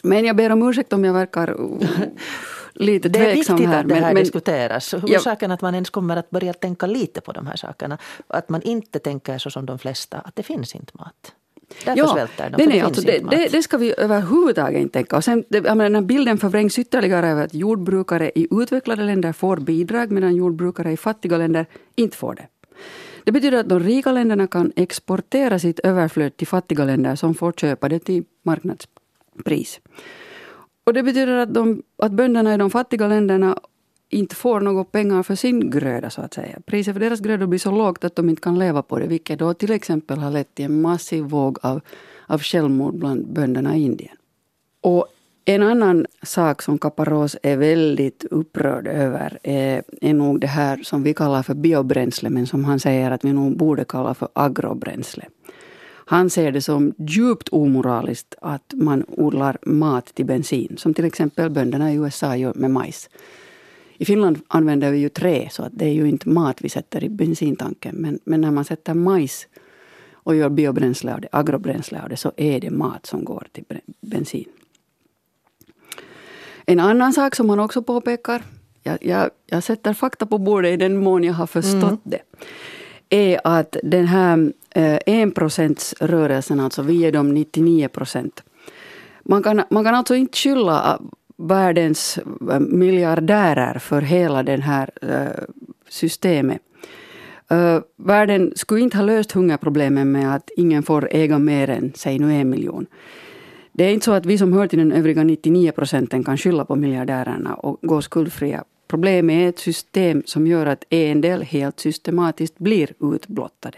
Men 0.04 0.26
jag 0.26 0.36
ber 0.36 0.50
om 0.50 0.70
ursäkt 0.70 0.94
om 0.94 1.04
jag 1.04 1.14
verkar 1.14 1.58
lite 2.74 3.10
Det 3.10 3.20
är 3.20 3.34
viktigt 3.34 3.60
här, 3.60 3.80
att 3.80 3.90
det 3.90 3.96
här 3.96 4.14
men, 4.14 4.24
diskuteras. 4.24 4.94
Huvudsaken 4.94 5.50
ja. 5.50 5.54
att 5.54 5.62
man 5.62 5.74
ens 5.74 5.90
kommer 5.90 6.18
att 6.18 6.30
börja 6.30 6.54
tänka 6.54 6.86
lite 6.86 7.22
på 7.22 7.32
de 7.32 7.48
här 7.48 7.56
sakerna. 7.56 7.98
Att 8.28 8.50
man 8.50 8.62
inte 8.62 9.00
tänker 9.00 9.38
så 9.38 9.50
som 9.50 9.66
de 9.66 9.80
flesta, 9.80 10.18
att 10.18 10.36
det 10.36 10.44
finns 10.44 10.76
inte 10.76 10.92
mat. 10.98 11.34
Därför 11.86 12.00
ja, 12.00 12.08
svälter 12.08 12.50
de, 12.50 12.66
det, 12.66 12.72
det, 12.72 12.82
alltså, 12.82 13.02
det, 13.02 13.20
det, 13.30 13.48
det, 13.52 13.64
ska 13.64 13.78
vi 13.78 13.94
överhuvudtaget 13.98 14.82
inte 14.82 14.94
tänka. 14.94 15.18
Och 15.18 15.24
sen, 15.24 15.44
det, 15.50 15.62
menar, 15.62 15.84
den 15.84 15.96
här 15.96 16.02
bilden 16.02 16.38
förvrängs 16.38 16.80
ytterligare 16.80 17.28
över 17.28 17.44
att 17.44 17.54
jordbrukare 17.54 18.32
i 18.36 18.48
utvecklade 18.52 19.04
länder 19.04 19.34
får 19.34 19.58
bidrag 19.58 20.12
medan 20.12 20.36
jordbrukare 20.36 20.92
i 20.92 20.98
fattiga 20.98 21.38
länder 21.38 21.66
inte 21.96 22.18
får 22.18 22.36
det. 22.36 22.48
Det 23.24 23.32
betyder 23.32 23.58
att 23.58 23.70
de 23.70 23.80
rika 23.80 24.12
länderna 24.12 24.48
kan 24.48 24.72
exportera 24.76 25.60
sitt 25.60 25.80
överflöd 25.80 26.38
till 26.38 26.48
fattiga 26.48 26.86
länder 26.86 27.16
som 27.16 27.36
får 27.36 27.52
köpa 27.52 27.90
det 27.90 28.00
till 28.00 28.24
marknadspris. 28.44 29.80
Och 30.84 30.94
det 30.94 31.04
betyder 31.04 31.38
att, 31.38 31.54
de, 31.54 31.84
att 31.98 32.12
bönderna 32.12 32.54
i 32.54 32.58
de 32.58 32.70
fattiga 32.70 33.08
länderna 33.08 33.58
inte 34.10 34.36
får 34.36 34.62
några 34.62 34.84
pengar 34.84 35.24
för 35.24 35.36
sin 35.36 35.70
gröda 35.70 36.10
så 36.10 36.22
att 36.22 36.34
säga. 36.34 36.60
Priset 36.66 36.94
för 36.94 37.00
deras 37.00 37.20
grödor 37.20 37.48
blir 37.48 37.60
så 37.60 37.72
lågt 37.72 38.04
att 38.04 38.16
de 38.16 38.30
inte 38.30 38.42
kan 38.42 38.60
leva 38.60 38.82
på 38.82 39.00
det, 39.00 39.08
vilket 39.08 39.40
då 39.40 39.54
till 39.54 39.72
exempel 39.72 40.18
har 40.18 40.32
lett 40.32 40.56
till 40.56 40.66
en 40.66 40.82
massiv 40.82 41.24
våg 41.24 41.58
av, 41.62 41.82
av 42.28 42.42
självmord 42.42 42.96
bland 42.96 43.28
bönderna 43.28 43.78
i 43.78 43.84
Indien. 43.84 44.16
Och 44.82 45.08
en 45.46 45.64
annan 45.64 46.06
sak 46.22 46.62
som 46.62 46.78
Kaparos 46.78 47.38
är 47.44 47.58
väldigt 47.58 48.26
upprörd 48.32 48.88
över 48.88 49.40
är, 49.44 49.84
är 50.02 50.14
nog 50.14 50.40
det 50.40 50.48
här 50.48 50.80
som 50.84 51.04
vi 51.04 51.14
kallar 51.14 51.44
för 51.44 51.54
biobränsle 51.54 52.30
men 52.30 52.48
som 52.48 52.66
han 52.66 52.80
säger 52.80 53.12
att 53.12 53.26
vi 53.26 53.34
nog 53.34 53.58
borde 53.58 53.86
kalla 53.86 54.14
för 54.14 54.28
agrobränsle. 54.34 55.26
Han 56.14 56.30
ser 56.30 56.52
det 56.52 56.62
som 56.62 56.94
djupt 56.98 57.50
omoraliskt 57.50 58.36
att 58.42 58.74
man 58.76 59.06
odlar 59.08 59.58
mat 59.62 60.06
till 60.06 60.26
bensin, 60.26 60.76
som 60.78 60.94
till 60.94 61.06
exempel 61.06 61.50
bönderna 61.50 61.94
i 61.94 61.96
USA 61.96 62.36
gör 62.36 62.54
med 62.54 62.72
majs. 62.72 63.10
I 63.98 64.06
Finland 64.06 64.40
använder 64.48 64.92
vi 64.92 64.98
ju 64.98 65.10
trä, 65.10 65.50
så 65.52 65.64
att 65.64 65.72
det 65.76 65.86
är 65.86 65.94
ju 65.94 66.10
inte 66.10 66.30
mat 66.30 66.62
vi 66.62 66.70
sätter 66.70 67.04
i 67.04 67.10
bensintanken. 67.10 67.96
Men, 67.96 68.20
men 68.24 68.42
när 68.42 68.52
man 68.52 68.66
sätter 68.66 68.94
majs 68.94 69.48
och 70.14 70.36
gör 70.36 70.50
biobränsle 70.50 71.14
av 71.14 71.22
det, 71.22 71.28
agrobränsle 71.32 72.02
av 72.02 72.10
det, 72.10 72.18
så 72.18 72.32
är 72.38 72.60
det 72.60 72.70
mat 72.70 73.06
som 73.06 73.26
går 73.26 73.48
till 73.52 73.64
bensin. 74.02 74.50
En 76.66 76.80
annan 76.80 77.14
sak 77.14 77.36
som 77.36 77.50
han 77.50 77.60
också 77.60 77.84
påpekar, 77.84 78.44
jag, 78.84 78.98
jag, 79.02 79.30
jag 79.46 79.64
sätter 79.64 79.94
fakta 79.94 80.26
på 80.26 80.38
bordet 80.38 80.74
i 80.74 80.78
den 80.78 80.98
mån 80.98 81.24
jag 81.24 81.34
har 81.34 81.48
förstått 81.48 81.84
mm. 81.84 82.00
det, 82.04 82.22
är 83.10 83.40
att 83.44 83.78
den 83.84 84.08
här 84.08 84.54
Eh, 84.76 85.00
enprocentsrörelsen, 85.06 86.60
alltså 86.60 86.82
vi 86.82 87.06
är 87.06 87.12
de 87.12 87.34
99 87.34 87.88
procent. 87.88 88.44
Man 89.24 89.44
kan, 89.44 89.64
man 89.70 89.84
kan 89.84 89.96
alltså 89.96 90.16
inte 90.16 90.38
skylla 90.38 90.94
äh, 90.94 91.06
världens 91.48 92.20
äh, 92.52 92.60
miljardärer 92.60 93.80
för 93.80 94.02
hela 94.02 94.44
det 94.44 94.62
här 94.62 94.90
äh, 95.02 95.44
systemet. 95.90 96.62
Världen 97.98 98.54
skulle 98.56 98.82
inte 98.82 98.98
ha 98.98 99.06
löst 99.06 99.32
hungerproblemen 99.32 100.12
med 100.12 100.36
att 100.36 100.50
ingen 100.58 100.84
får 100.84 101.08
äga 101.12 101.40
mer 101.40 101.70
än, 101.70 101.92
säg 101.96 102.20
nu 102.20 102.34
en 102.34 102.50
miljon. 102.50 102.86
Det 103.72 103.84
är 103.84 103.94
inte 103.94 104.06
så 104.06 104.12
att 104.12 104.26
vi 104.26 104.38
som 104.38 104.54
hör 104.54 104.68
till 104.68 104.80
den 104.80 104.92
övriga 104.92 105.24
99 105.24 105.72
procenten 105.72 106.24
kan 106.24 106.38
skylla 106.38 106.66
på 106.66 106.76
miljardärerna 106.76 107.56
och 107.56 107.80
gå 107.82 108.02
skuldfria. 108.02 108.64
Problemet 108.88 109.34
är 109.34 109.50
ett 109.50 109.60
system 109.60 110.24
som 110.26 110.48
gör 110.48 110.66
att 110.66 110.84
en 110.90 111.22
del 111.22 111.42
helt 111.42 111.80
systematiskt 111.80 112.60
blir 112.60 112.94
utblottade. 113.14 113.78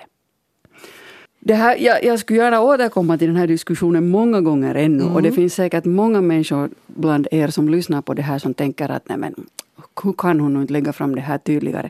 Det 1.47 1.55
här, 1.55 1.77
jag, 1.77 2.03
jag 2.03 2.19
skulle 2.19 2.39
gärna 2.39 2.61
återkomma 2.61 3.17
till 3.17 3.27
den 3.27 3.35
här 3.35 3.47
diskussionen 3.47 4.09
många 4.09 4.41
gånger 4.41 4.75
ännu. 4.75 5.03
Mm. 5.03 5.15
Och 5.15 5.21
det 5.21 5.31
finns 5.31 5.53
säkert 5.53 5.85
många 5.85 6.21
människor 6.21 6.69
bland 6.87 7.27
er 7.31 7.47
som 7.47 7.69
lyssnar 7.69 8.01
på 8.01 8.13
det 8.13 8.21
här 8.21 8.39
som 8.39 8.53
tänker 8.53 8.89
att 8.89 9.09
nej 9.09 9.17
men, 9.17 9.35
hur 10.03 10.13
kan 10.13 10.39
hon 10.39 10.61
inte 10.61 10.73
lägga 10.73 10.93
fram 10.93 11.15
det 11.15 11.21
här 11.21 11.37
tydligare? 11.37 11.89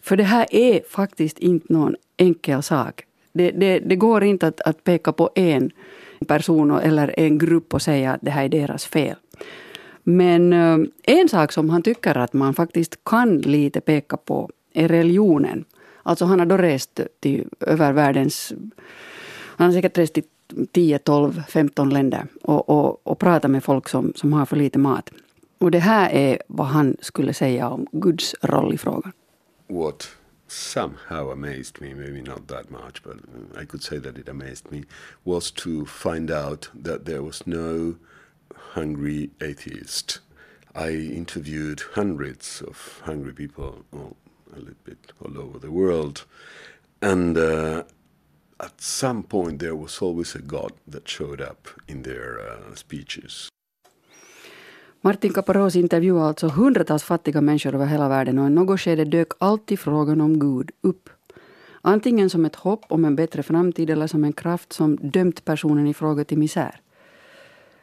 För 0.00 0.16
det 0.16 0.24
här 0.24 0.46
är 0.50 0.80
faktiskt 0.90 1.38
inte 1.38 1.72
någon 1.72 1.96
enkel 2.16 2.62
sak. 2.62 3.04
Det, 3.32 3.50
det, 3.50 3.78
det 3.78 3.96
går 3.96 4.24
inte 4.24 4.46
att, 4.46 4.60
att 4.60 4.84
peka 4.84 5.12
på 5.12 5.30
en 5.34 5.70
person 6.26 6.70
eller 6.70 7.20
en 7.20 7.38
grupp 7.38 7.74
och 7.74 7.82
säga 7.82 8.12
att 8.12 8.20
det 8.22 8.30
här 8.30 8.44
är 8.44 8.48
deras 8.48 8.86
fel. 8.86 9.16
Men 10.02 10.52
eh, 10.52 10.78
en 11.02 11.28
sak 11.28 11.52
som 11.52 11.70
han 11.70 11.82
tycker 11.82 12.18
att 12.18 12.32
man 12.32 12.54
faktiskt 12.54 13.04
kan 13.04 13.38
lite 13.38 13.80
peka 13.80 14.16
på 14.16 14.50
är 14.74 14.88
religionen. 14.88 15.64
Alltså 16.06 16.24
han 16.24 16.38
har 16.38 16.46
då 16.46 16.56
rest 16.56 17.00
till 17.20 17.48
över 17.60 17.92
världens... 17.92 18.52
Han 19.56 19.66
har 19.66 19.72
säkert 19.72 19.98
rest 19.98 20.14
till 20.14 20.24
10, 20.72 20.98
12, 20.98 21.42
15 21.48 21.90
länder 21.90 22.26
och, 22.42 22.68
och, 22.68 23.06
och 23.06 23.18
pratat 23.18 23.50
med 23.50 23.64
folk 23.64 23.88
som, 23.88 24.12
som 24.16 24.32
har 24.32 24.46
för 24.46 24.56
lite 24.56 24.78
mat. 24.78 25.10
Och 25.58 25.70
det 25.70 25.78
här 25.78 26.10
är 26.10 26.42
vad 26.46 26.66
han 26.66 26.96
skulle 27.00 27.34
säga 27.34 27.68
om 27.68 27.86
Guds 27.92 28.34
roll 28.42 28.74
i 28.74 28.78
frågan. 28.78 29.12
What 29.68 30.08
somehow 30.48 31.32
amazed 31.32 31.80
me, 31.80 31.94
maybe 31.94 32.22
not 32.22 32.48
that 32.48 32.70
much, 32.70 33.02
but 33.02 33.16
I 33.62 33.66
could 33.66 33.82
say 33.82 34.00
that 34.00 34.18
it 34.18 34.28
amazed 34.28 34.72
me, 34.72 34.82
was 35.24 35.50
to 35.50 35.84
find 35.86 36.30
out 36.30 36.70
that 36.84 37.04
there 37.04 37.20
was 37.20 37.46
no 37.46 37.94
hungry 38.74 39.30
atheist. 39.40 40.20
I 40.74 41.16
interviewed 41.16 41.80
hundreds 41.94 42.62
of 42.62 43.02
hungry 43.04 43.32
people, 43.32 43.74
well, 43.92 44.16
a 44.52 44.58
little 44.58 44.74
bit 44.84 45.12
all 45.18 45.38
over 45.38 45.58
the 45.60 45.70
world. 45.70 46.20
And 47.00 47.36
uh, 47.36 47.82
at 48.58 48.80
some 48.80 49.22
point, 49.22 49.60
there 49.60 49.74
was 49.74 50.02
always 50.02 50.36
a 50.36 50.38
God 50.38 50.72
that 50.92 51.08
showed 51.08 51.40
up 51.40 51.68
in 51.86 52.02
their 52.02 52.38
uh, 52.38 52.74
speeches. 52.74 53.48
Martin 55.00 55.32
Caparos 55.32 55.76
intervjuade 55.76 56.28
alltså 56.28 56.48
hundratals 56.48 57.02
fattiga 57.04 57.40
människor 57.40 57.74
över 57.74 57.86
hela 57.86 58.08
världen 58.08 58.38
och 58.38 58.46
i 58.46 58.50
något 58.50 58.80
skede 58.80 59.04
dök 59.04 59.28
alltid 59.38 59.78
frågan 59.78 60.20
om 60.20 60.38
Gud 60.38 60.70
upp. 60.80 61.10
Antingen 61.80 62.30
som 62.30 62.44
ett 62.44 62.56
hopp 62.56 62.84
om 62.88 63.04
en 63.04 63.16
bättre 63.16 63.42
framtid 63.42 63.90
eller 63.90 64.06
som 64.06 64.24
en 64.24 64.32
kraft 64.32 64.72
som 64.72 64.96
dömt 64.96 65.44
personen 65.44 65.86
i 65.86 65.94
fråga 65.94 66.24
till 66.24 66.38
misär. 66.38 66.80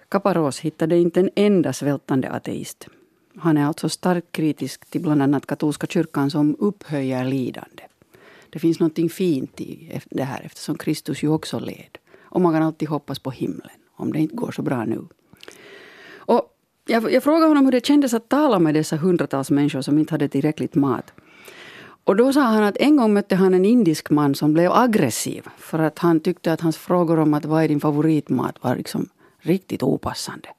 Caparos 0.10 0.60
hittade 0.60 0.98
inte 0.98 1.20
en 1.20 1.30
enda 1.36 1.74
svältande 1.74 2.30
ateist. 2.30 2.88
Han 3.38 3.58
är 3.58 3.66
alltså 3.66 3.90
starkt 3.90 4.32
kritisk 4.32 4.86
till 4.86 5.02
bland 5.02 5.22
annat 5.22 5.46
katolska 5.46 5.88
kyrkan 5.88 6.32
som 6.32 6.56
upphöjer 6.60 7.26
lidande. 7.26 7.84
Det 8.50 8.60
finns 8.60 8.80
något 8.80 9.12
fint 9.12 9.62
i 9.62 10.02
det 10.10 10.24
här 10.24 10.42
eftersom 10.46 10.78
Kristus 10.78 11.24
ju 11.24 11.28
också 11.28 11.60
led. 11.60 11.98
Och 12.22 12.42
man 12.42 12.54
kan 12.54 12.64
alltid 12.64 12.90
hoppas 12.90 13.20
på 13.20 13.32
himlen 13.32 13.78
om 13.96 14.14
det 14.14 14.20
inte 14.20 14.36
går 14.36 14.52
så 14.52 14.62
bra 14.62 14.86
nu. 14.86 15.02
Och 16.16 16.58
jag, 16.86 17.12
jag 17.12 17.24
frågade 17.24 17.48
honom 17.48 17.66
hur 17.66 17.72
det 17.72 17.86
kändes 17.86 18.14
att 18.14 18.30
tala 18.30 18.60
med 18.60 18.74
dessa 18.74 18.96
hundratals 18.96 19.52
människor 19.52 19.82
som 19.82 19.98
inte 19.98 20.14
hade 20.14 20.28
tillräckligt 20.28 20.76
mat. 20.76 21.14
Och 22.04 22.16
då 22.16 22.34
sa 22.34 22.42
han 22.42 22.64
att 22.64 22.78
en 22.78 22.98
gång 22.98 23.14
mötte 23.14 23.36
han 23.36 23.54
en 23.54 23.66
indisk 23.66 24.10
man 24.10 24.36
som 24.36 24.54
blev 24.54 24.72
aggressiv 24.72 25.48
för 25.58 25.80
att 25.80 26.00
han 26.00 26.20
tyckte 26.20 26.54
att 26.54 26.62
hans 26.62 26.78
frågor 26.78 27.20
om 27.20 27.34
att 27.34 27.46
vad 27.46 27.64
är 27.64 27.68
din 27.68 27.80
favoritmat 27.80 28.64
var 28.64 28.76
liksom 28.76 29.10
riktigt 29.40 29.84
opassande. 29.84 30.50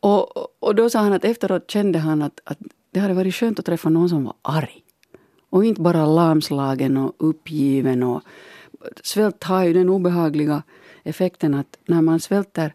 Och, 0.00 0.36
och 0.62 0.74
då 0.74 0.90
sa 0.90 0.98
han 0.98 1.12
att 1.12 1.24
efteråt 1.24 1.70
kände 1.70 1.98
han 1.98 2.22
att, 2.22 2.40
att 2.44 2.58
det 2.90 3.00
hade 3.00 3.14
varit 3.14 3.34
skönt 3.34 3.58
att 3.58 3.64
träffa 3.64 3.88
någon 3.88 4.08
som 4.08 4.24
var 4.24 4.34
arg. 4.42 4.84
Och 5.50 5.64
inte 5.64 5.80
bara 5.80 6.06
lamslagen 6.06 6.96
och 6.96 7.14
uppgiven. 7.18 8.02
Och, 8.02 8.22
svält 9.02 9.44
har 9.44 9.64
ju 9.64 9.72
den 9.72 9.88
obehagliga 9.88 10.62
effekten 11.02 11.54
att 11.54 11.78
när 11.86 12.02
man 12.02 12.20
svälter 12.20 12.74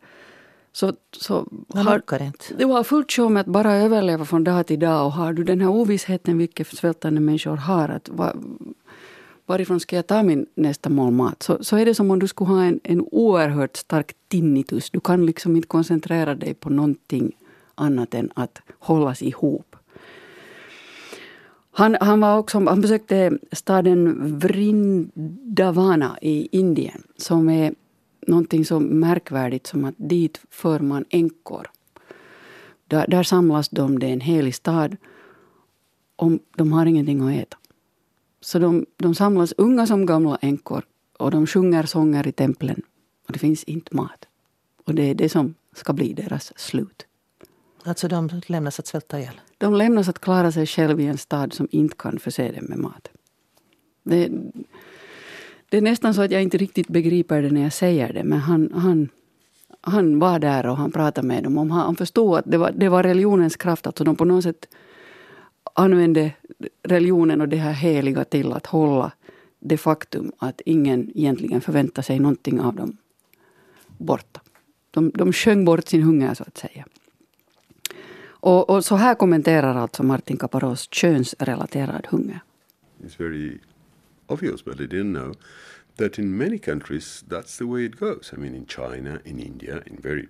så, 0.72 0.94
så 1.12 1.48
man 1.68 1.86
har. 1.88 2.58
Du 2.58 2.66
har 2.66 2.84
fullt 2.84 3.12
sjå 3.12 3.30
med 3.30 3.42
att 3.42 3.48
bara 3.48 3.74
överleva 3.74 4.26
från 4.26 4.44
dag 4.44 4.68
till 4.68 4.80
dag 4.80 5.06
och 5.06 5.12
har 5.12 5.34
du 5.34 5.44
den 5.44 5.62
här 5.62 5.70
ovissheten, 5.70 6.38
vilket 6.38 6.68
svältande 6.68 7.22
människor 7.22 7.56
har, 7.56 7.90
att 7.90 8.10
va, 8.10 8.34
varifrån 9.46 9.80
ska 9.80 9.96
jag 9.96 10.08
ta 10.08 10.24
min 10.24 10.46
nästa 10.56 10.90
mål 10.90 11.12
mat? 11.12 11.44
Så, 11.44 11.64
så 11.64 11.78
är 11.78 11.86
det 11.86 11.96
som 11.96 12.12
om 12.12 12.20
du 12.20 12.28
skulle 12.28 12.50
ha 12.50 12.64
en, 12.64 12.80
en 12.84 13.02
oerhört 13.12 13.78
stark 13.78 14.14
tinnitus. 14.28 14.90
Du 14.90 15.00
kan 15.00 15.26
liksom 15.26 15.56
inte 15.56 15.68
koncentrera 15.68 16.36
dig 16.36 16.54
på 16.54 16.70
någonting 16.70 17.32
annat 17.76 18.14
än 18.14 18.32
att 18.36 18.62
hållas 18.80 19.22
ihop. 19.22 19.76
Han, 21.72 21.98
han, 22.02 22.20
var 22.20 22.38
också, 22.38 22.60
han 22.60 22.82
besökte 22.82 23.38
staden 23.52 24.16
Vrindavana 24.40 26.18
i 26.22 26.58
Indien 26.58 27.04
som 27.18 27.50
är 27.50 27.74
någonting 28.28 28.66
så 28.66 28.80
märkvärdigt 28.80 29.68
som 29.68 29.86
att 29.86 29.96
dit 29.98 30.42
för 30.50 30.80
man 30.80 31.06
änkor. 31.10 31.68
Där, 32.88 33.08
där 33.08 33.24
samlas 33.24 33.70
de, 33.70 34.00
det 34.00 34.08
är 34.08 34.14
en 34.14 34.22
helig 34.22 34.56
stad. 34.56 34.98
Om 36.16 36.40
de 36.58 36.74
har 36.74 36.86
ingenting 36.86 37.22
att 37.22 37.34
äta. 37.34 37.58
Så 38.46 38.60
de, 38.60 38.86
de 38.98 39.16
samlas, 39.16 39.54
unga 39.58 39.88
som 39.88 40.06
gamla 40.06 40.38
änkor, 40.42 40.84
och 41.20 41.32
de 41.32 41.48
sjunger 41.48 41.84
sånger 41.84 42.28
i 42.28 42.32
templen. 42.32 42.82
Och 43.28 43.34
det 43.34 43.40
finns 43.40 43.64
inte 43.64 43.96
mat. 43.96 44.26
Och 44.86 44.96
det 44.96 45.04
är 45.04 45.16
det 45.16 45.30
som 45.30 45.56
ska 45.76 45.94
bli 45.94 46.14
deras 46.14 46.60
slut. 46.60 47.06
Alltså 47.84 48.08
de 48.08 48.42
lämnas 48.48 48.80
att 48.80 48.88
svälta 48.88 49.20
ihjäl? 49.20 49.42
De 49.58 49.74
lämnas 49.74 50.10
att 50.10 50.20
klara 50.20 50.52
sig 50.52 50.66
själva 50.66 51.02
i 51.02 51.06
en 51.06 51.18
stad 51.18 51.54
som 51.54 51.68
inte 51.72 51.96
kan 51.98 52.20
förse 52.20 52.52
dem 52.52 52.66
med 52.66 52.78
mat. 52.78 53.08
Det, 54.04 54.32
det 55.70 55.78
är 55.78 55.82
nästan 55.82 56.14
så 56.14 56.22
att 56.22 56.32
jag 56.32 56.44
inte 56.44 56.58
riktigt 56.58 56.88
begriper 56.88 57.42
det 57.42 57.50
när 57.50 57.64
jag 57.64 57.74
säger 57.74 58.14
det. 58.14 58.24
Men 58.24 58.40
han, 58.40 58.72
han, 58.74 59.10
han 59.82 60.20
var 60.20 60.40
där 60.40 60.66
och 60.66 60.78
han 60.78 60.92
pratade 60.92 61.28
med 61.28 61.44
dem. 61.44 61.58
Han, 61.58 61.72
han 61.72 61.96
förstod 61.96 62.38
att 62.38 62.46
det 62.48 62.58
var, 62.58 62.72
det 62.72 62.90
var 62.90 63.04
religionens 63.04 63.56
kraft. 63.56 63.88
Alltså 63.88 64.04
de 64.04 64.16
på 64.16 64.26
något 64.26 64.44
sätt 64.44 64.68
använde 65.76 66.34
religionen 66.84 67.42
och 67.42 67.50
det 67.50 67.58
här 67.58 67.74
heliga 67.74 68.26
till 68.26 68.54
att 68.54 68.66
hålla 68.66 69.12
det 69.60 69.78
faktum 69.78 70.32
att 70.38 70.62
ingen 70.66 71.12
egentligen 71.16 71.62
förväntar 71.62 72.02
sig 72.02 72.20
någonting 72.20 72.62
av 72.62 72.76
dem 72.76 72.98
borta. 73.98 74.42
De, 74.92 75.12
de 75.16 75.34
sjöng 75.34 75.66
bort 75.66 75.88
sin 75.88 76.02
hunger 76.04 76.34
så 76.34 76.44
att 76.44 76.58
säga. 76.58 76.86
Och, 78.26 78.70
och 78.70 78.86
så 78.86 78.96
här 78.96 79.16
kommenterar 79.16 79.76
alltså 79.76 80.04
Martin 80.04 80.38
Caparros 80.38 80.88
könsrelaterad 80.92 82.08
hunger. 82.10 82.40
It's 83.04 83.18
very 83.18 83.60
obvious, 84.28 84.66
but 84.66 84.80
I 84.80 84.88
didn't 84.88 85.14
know 85.14 85.36
that 85.98 86.20
in 86.20 86.38
many 86.38 86.58
countries 86.58 87.24
that's 87.30 87.58
the 87.58 87.66
way 87.66 87.86
it 87.86 88.00
goes. 88.00 88.34
I 88.34 88.38
mean, 88.38 88.56
in 88.56 88.66
China, 88.66 89.20
in 89.24 89.40
India, 89.40 89.82
in 89.86 89.98
very 90.04 90.28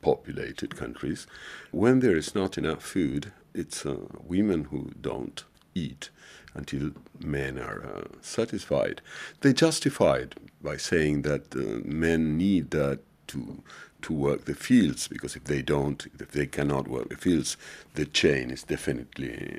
populated 0.00 0.78
countries, 0.78 1.28
when 1.70 2.00
there 2.00 2.18
is 2.18 2.34
not 2.34 2.58
enough 2.58 2.80
food, 2.80 3.32
it's 3.56 3.84
uh, 3.86 3.96
women 4.24 4.64
who 4.64 4.90
don't 5.00 5.44
eat 5.74 6.10
until 6.54 6.90
men 7.20 7.58
are 7.58 7.84
uh, 7.84 8.04
satisfied. 8.20 9.02
They 9.40 9.52
justify 9.52 10.16
it 10.18 10.34
by 10.62 10.76
saying 10.76 11.22
that 11.22 11.54
uh, 11.54 11.80
men 11.84 12.36
need 12.36 12.70
that 12.70 13.00
to 13.28 13.62
to 14.02 14.12
work 14.12 14.44
the 14.44 14.54
fields 14.54 15.08
because 15.08 15.34
if 15.34 15.44
they 15.44 15.62
don't, 15.62 16.06
if 16.20 16.30
they 16.30 16.46
cannot 16.46 16.86
work 16.86 17.08
the 17.08 17.16
fields, 17.16 17.56
the 17.94 18.04
chain 18.04 18.50
is 18.50 18.62
definitely 18.62 19.58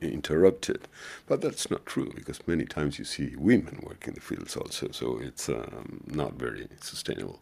interrupted. 0.00 0.88
But 1.26 1.42
that's 1.42 1.70
not 1.70 1.84
true 1.84 2.10
because 2.14 2.46
many 2.46 2.64
times 2.64 2.98
you 2.98 3.04
see 3.04 3.34
women 3.36 3.80
working 3.82 4.14
the 4.14 4.20
fields 4.20 4.56
also, 4.56 4.90
so 4.92 5.18
it's 5.20 5.48
um, 5.48 6.02
not 6.06 6.34
very 6.34 6.68
sustainable. 6.80 7.40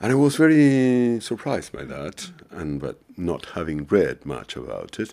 And 0.00 0.12
I 0.12 0.14
was 0.14 0.36
very 0.36 1.18
surprised 1.20 1.72
by 1.72 1.84
that, 1.84 2.30
and 2.50 2.80
but 2.80 3.00
not 3.16 3.46
having 3.54 3.86
read 3.86 4.24
much 4.24 4.54
about 4.56 5.00
it. 5.00 5.12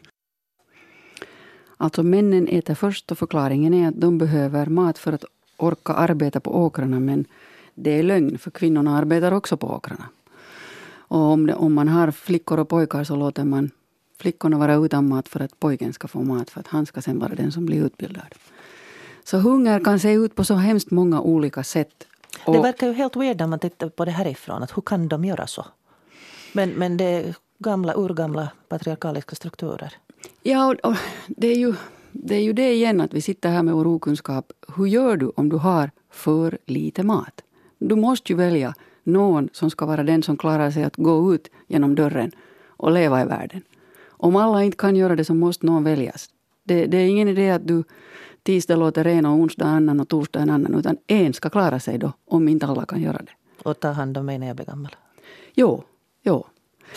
Alltså 1.77 2.03
männen 2.03 2.47
äter 2.47 2.75
först 2.75 3.11
och 3.11 3.17
förklaringen 3.17 3.73
är 3.73 3.87
att 3.87 4.01
de 4.01 4.17
behöver 4.17 4.65
mat 4.65 4.97
för 4.97 5.13
att 5.13 5.25
orka 5.57 5.93
arbeta 5.93 6.39
på 6.39 6.55
åkrarna 6.55 6.99
men 6.99 7.25
det 7.75 7.99
är 7.99 8.03
lögn 8.03 8.37
för 8.37 8.51
kvinnorna 8.51 8.97
arbetar 8.97 9.31
också 9.31 9.57
på 9.57 9.67
åkrarna. 9.67 10.05
Och 11.09 11.19
om, 11.19 11.45
det, 11.47 11.53
om 11.53 11.73
man 11.73 11.87
har 11.87 12.11
flickor 12.11 12.59
och 12.59 12.69
pojkar 12.69 13.03
så 13.03 13.15
låter 13.15 13.43
man 13.43 13.71
flickorna 14.19 14.57
vara 14.57 14.75
utan 14.75 15.09
mat 15.09 15.27
för 15.27 15.39
att 15.39 15.59
pojken 15.59 15.93
ska 15.93 16.07
få 16.07 16.21
mat 16.21 16.49
för 16.49 16.59
att 16.59 16.67
han 16.67 16.85
ska 16.85 17.01
sen 17.01 17.19
vara 17.19 17.35
den 17.35 17.51
som 17.51 17.65
blir 17.65 17.85
utbildad. 17.85 18.35
Så 19.23 19.37
hunger 19.37 19.83
kan 19.83 19.99
se 19.99 20.13
ut 20.13 20.35
på 20.35 20.43
så 20.43 20.53
hemskt 20.53 20.91
många 20.91 21.21
olika 21.21 21.63
sätt. 21.63 22.07
Och 22.45 22.53
det 22.53 22.61
verkar 22.61 22.87
ju 22.87 22.93
helt 22.93 23.15
weird 23.15 23.39
när 23.39 23.47
man 23.47 23.59
tittar 23.59 23.89
på 23.89 24.05
det 24.05 24.11
härifrån. 24.11 24.63
Att 24.63 24.77
hur 24.77 24.81
kan 24.81 25.07
de 25.07 25.25
göra 25.25 25.47
så? 25.47 25.65
Men, 26.53 26.69
men 26.69 26.97
det 26.97 27.05
är 27.05 27.35
gamla, 27.59 27.93
urgamla 27.95 28.49
patriarkaliska 28.69 29.35
strukturer. 29.35 29.93
Ja, 30.43 30.75
och, 30.83 30.95
det, 31.27 31.47
är 31.47 31.55
ju, 31.55 31.73
det 32.11 32.35
är 32.35 32.41
ju 32.41 32.53
det 32.53 32.73
igen 32.73 33.01
att 33.01 33.13
vi 33.13 33.21
sitter 33.21 33.49
här 33.49 33.63
med 33.63 33.73
vår 33.73 33.87
okunskap. 33.87 34.51
Hur 34.75 34.85
gör 34.85 35.17
du 35.17 35.31
om 35.35 35.49
du 35.49 35.55
har 35.55 35.91
för 36.11 36.57
lite 36.65 37.03
mat? 37.03 37.43
Du 37.79 37.95
måste 37.95 38.31
ju 38.33 38.37
välja 38.37 38.73
någon 39.03 39.49
som 39.53 39.69
ska 39.69 39.85
vara 39.85 40.03
den 40.03 40.23
som 40.23 40.37
klarar 40.37 40.71
sig 40.71 40.83
att 40.83 40.95
gå 40.95 41.33
ut 41.33 41.47
genom 41.67 41.95
dörren 41.95 42.31
och 42.65 42.91
leva 42.91 43.21
i 43.21 43.25
världen. 43.25 43.61
Om 44.07 44.35
alla 44.35 44.63
inte 44.63 44.77
kan 44.77 44.95
göra 44.95 45.15
det 45.15 45.25
så 45.25 45.33
måste 45.33 45.65
någon 45.65 45.83
väljas. 45.83 46.29
Det, 46.63 46.85
det 46.85 46.97
är 46.97 47.07
ingen 47.07 47.27
idé 47.27 47.51
att 47.51 47.67
du 47.67 47.83
tisdag 48.43 48.75
låter 48.75 49.07
en 49.07 49.25
och 49.25 49.33
onsdag 49.33 49.65
annan 49.65 49.99
och 49.99 50.07
torsdag 50.07 50.39
en 50.39 50.49
annan. 50.49 50.73
Utan 50.75 50.97
en 51.07 51.33
ska 51.33 51.49
klara 51.49 51.79
sig 51.79 51.97
då, 51.97 52.11
om 52.25 52.47
inte 52.47 52.65
alla 52.65 52.85
kan 52.85 53.01
göra 53.01 53.17
det. 53.17 53.63
Och 53.63 53.79
ta 53.79 53.87
hand 53.87 54.17
om 54.17 54.25
mig 54.25 54.39
när 54.39 54.47
jag 54.47 54.55
blir 54.55 54.65
gammal? 54.65 54.95
Jo, 55.53 55.83
jo. 56.23 56.45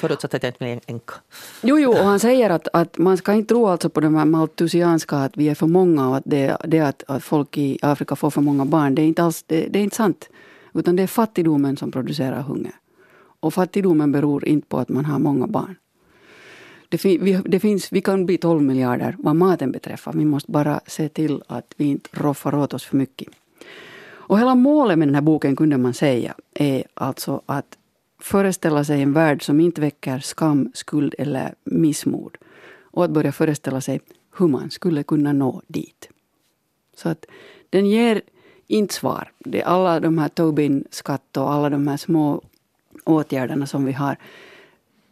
Förutsatt 0.01 0.35
att 0.35 0.43
jag 0.43 0.51
inte 0.51 0.59
blir 0.59 0.81
änka. 0.87 1.15
Jo, 1.63 1.79
jo, 1.79 1.91
och 1.91 2.05
han 2.05 2.21
säger 2.21 2.51
att, 2.51 2.69
att 2.73 2.99
man 2.99 3.17
ska 3.17 3.33
inte 3.33 3.49
tro 3.49 3.67
alltså 3.67 3.89
på 3.91 4.01
det 4.01 4.09
här 4.09 4.25
maltusianska 4.25 5.17
att 5.17 5.37
vi 5.37 5.49
är 5.49 5.55
för 5.55 5.67
många 5.67 6.09
och 6.09 6.17
att 6.17 6.23
det, 6.27 6.57
det 6.65 6.81
att, 6.81 7.05
att 7.07 7.25
folk 7.25 7.59
i 7.59 7.79
Afrika 7.83 8.17
får 8.17 8.31
för 8.31 8.41
många 8.41 8.65
barn. 8.65 8.95
Det 8.95 9.03
är 9.03 9.07
inte 9.07 9.23
alls 9.23 9.45
det, 9.47 9.67
det 9.71 9.79
är 9.79 9.83
inte 9.83 9.97
sant. 9.97 10.29
Utan 10.75 10.97
det 10.97 11.03
är 11.03 11.07
fattigdomen 11.07 11.77
som 11.77 11.91
producerar 11.91 12.43
hunger. 12.43 12.73
Och 13.41 13.55
fattigdomen 13.55 14.13
beror 14.13 14.49
inte 14.49 14.67
på 14.67 14.79
att 14.79 14.89
man 14.89 15.05
har 15.05 15.19
många 15.19 15.47
barn. 15.47 15.77
Det, 16.89 16.99
fin 16.99 17.25
vi, 17.25 17.43
det 17.45 17.61
finns, 17.61 17.93
vi 17.93 18.01
kan 18.01 18.27
bli 18.27 18.39
12 18.39 18.63
miljarder 18.63 19.17
vad 19.19 19.37
maten 19.37 19.73
beträffar. 19.73 20.13
Vi 20.13 20.25
måste 20.25 20.51
bara 20.51 20.81
se 20.87 21.09
till 21.09 21.43
att 21.47 21.75
vi 21.77 21.85
inte 21.85 22.09
roffar 22.13 22.55
åt 22.55 22.75
oss 22.75 22.85
för 22.85 22.97
mycket. 22.97 23.29
Och 24.31 24.39
hela 24.39 24.55
målet 24.55 24.99
med 24.99 25.09
den 25.09 25.15
här 25.15 25.23
boken 25.23 25.57
kunde 25.57 25.79
man 25.79 25.95
säga 25.95 26.35
är 26.55 26.85
alltså 26.95 27.43
att 27.47 27.77
föreställa 28.21 28.85
sig 28.85 29.03
en 29.03 29.13
värld 29.13 29.43
som 29.43 29.61
inte 29.61 29.81
väcker 29.81 30.19
skam, 30.19 30.71
skuld 30.75 31.15
eller 31.19 31.55
missmod. 31.65 32.39
Och 32.93 33.05
att 33.05 33.11
börja 33.11 33.33
föreställa 33.33 33.81
sig 33.81 34.01
hur 34.39 34.49
man 34.49 34.71
skulle 34.71 35.03
kunna 35.03 35.33
nå 35.33 35.63
dit. 35.67 36.09
Så 36.97 37.09
att 37.09 37.27
den 37.71 37.87
ger 37.87 38.23
inte 38.67 38.95
svar. 38.95 39.33
Det 39.39 39.61
är 39.61 39.67
alla 39.67 40.01
de 40.01 40.19
här 40.19 40.29
Tobin-skatt 40.29 41.37
och 41.37 41.53
alla 41.53 41.71
de 41.71 41.89
här 41.89 41.97
små 41.97 42.43
åtgärderna 43.05 43.67
som 43.67 43.85
vi 43.85 43.93
har. 43.93 44.17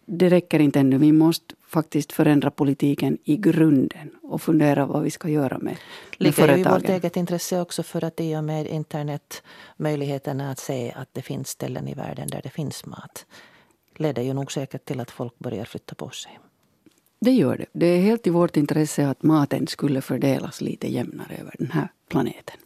Det 0.07 0.29
räcker 0.29 0.61
inte 0.61 0.81
ännu. 0.81 0.99
Vi 0.99 1.13
måste 1.13 1.55
faktiskt 1.69 2.13
förändra 2.13 2.51
politiken 2.51 3.19
i 3.25 3.37
grunden 3.37 4.11
och 4.23 4.43
fundera 4.43 4.87
vad 4.87 5.03
vi 5.03 5.11
ska 5.11 5.29
göra 5.29 5.59
med, 5.59 5.77
med 6.19 6.35
företagen. 6.35 6.57
Ligger 6.57 6.71
i 6.71 6.75
vårt 6.75 6.89
eget 6.89 7.17
intresse 7.17 7.61
också 7.61 7.83
för 7.83 8.05
att 8.05 8.21
i 8.21 8.37
och 8.37 8.45
med 8.45 8.67
internet 8.67 9.43
möjligheterna 9.77 10.51
att 10.51 10.59
se 10.59 10.93
att 10.97 11.09
det 11.13 11.23
finns 11.23 11.49
ställen 11.49 11.89
i 11.89 11.95
världen 11.95 12.29
där 12.29 12.41
det 12.43 12.51
finns 12.51 12.87
mat 12.87 13.27
leder 14.01 14.23
ju 14.23 14.35
nog 14.35 14.53
säkert 14.53 14.85
till 14.85 15.01
att 15.01 15.11
folk 15.11 15.39
börjar 15.39 15.65
flytta 15.65 15.95
på 15.95 16.11
sig. 16.11 16.39
Det 17.21 17.31
gör 17.31 17.57
det. 17.57 17.67
Det 17.73 17.87
är 17.87 18.01
helt 18.01 18.27
i 18.27 18.31
vårt 18.31 18.57
intresse 18.57 19.09
att 19.09 19.23
maten 19.23 19.67
skulle 19.67 20.01
fördelas 20.01 20.61
lite 20.61 20.93
jämnare 20.93 21.37
över 21.41 21.55
den 21.59 21.71
här 21.71 21.89
planeten. 22.09 22.57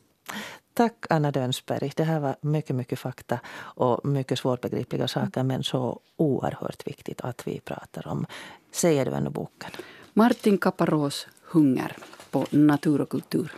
Tack 0.75 1.07
Anna 1.11 1.31
Dönsberg. 1.31 1.93
Det 1.97 2.05
här 2.05 2.21
var 2.21 2.37
mycket, 2.41 2.77
mycket 2.77 2.99
fakta 2.99 3.41
och 3.59 4.07
mycket 4.07 4.39
svårbegripliga 4.39 5.09
saker 5.09 5.43
men 5.43 5.63
så 5.63 6.01
oerhört 6.17 6.87
viktigt 6.87 7.21
att 7.21 7.47
vi 7.47 7.61
pratar 7.61 8.09
om. 8.09 8.27
Säger 8.73 9.05
du 9.05 9.15
ännu 9.15 9.31
boken? 9.31 9.71
Martin 10.15 10.59
Kaparos 10.59 11.27
Hunger 11.43 11.97
på 12.31 12.47
Natur 12.51 13.01
och 13.01 13.09
kultur. 13.09 13.53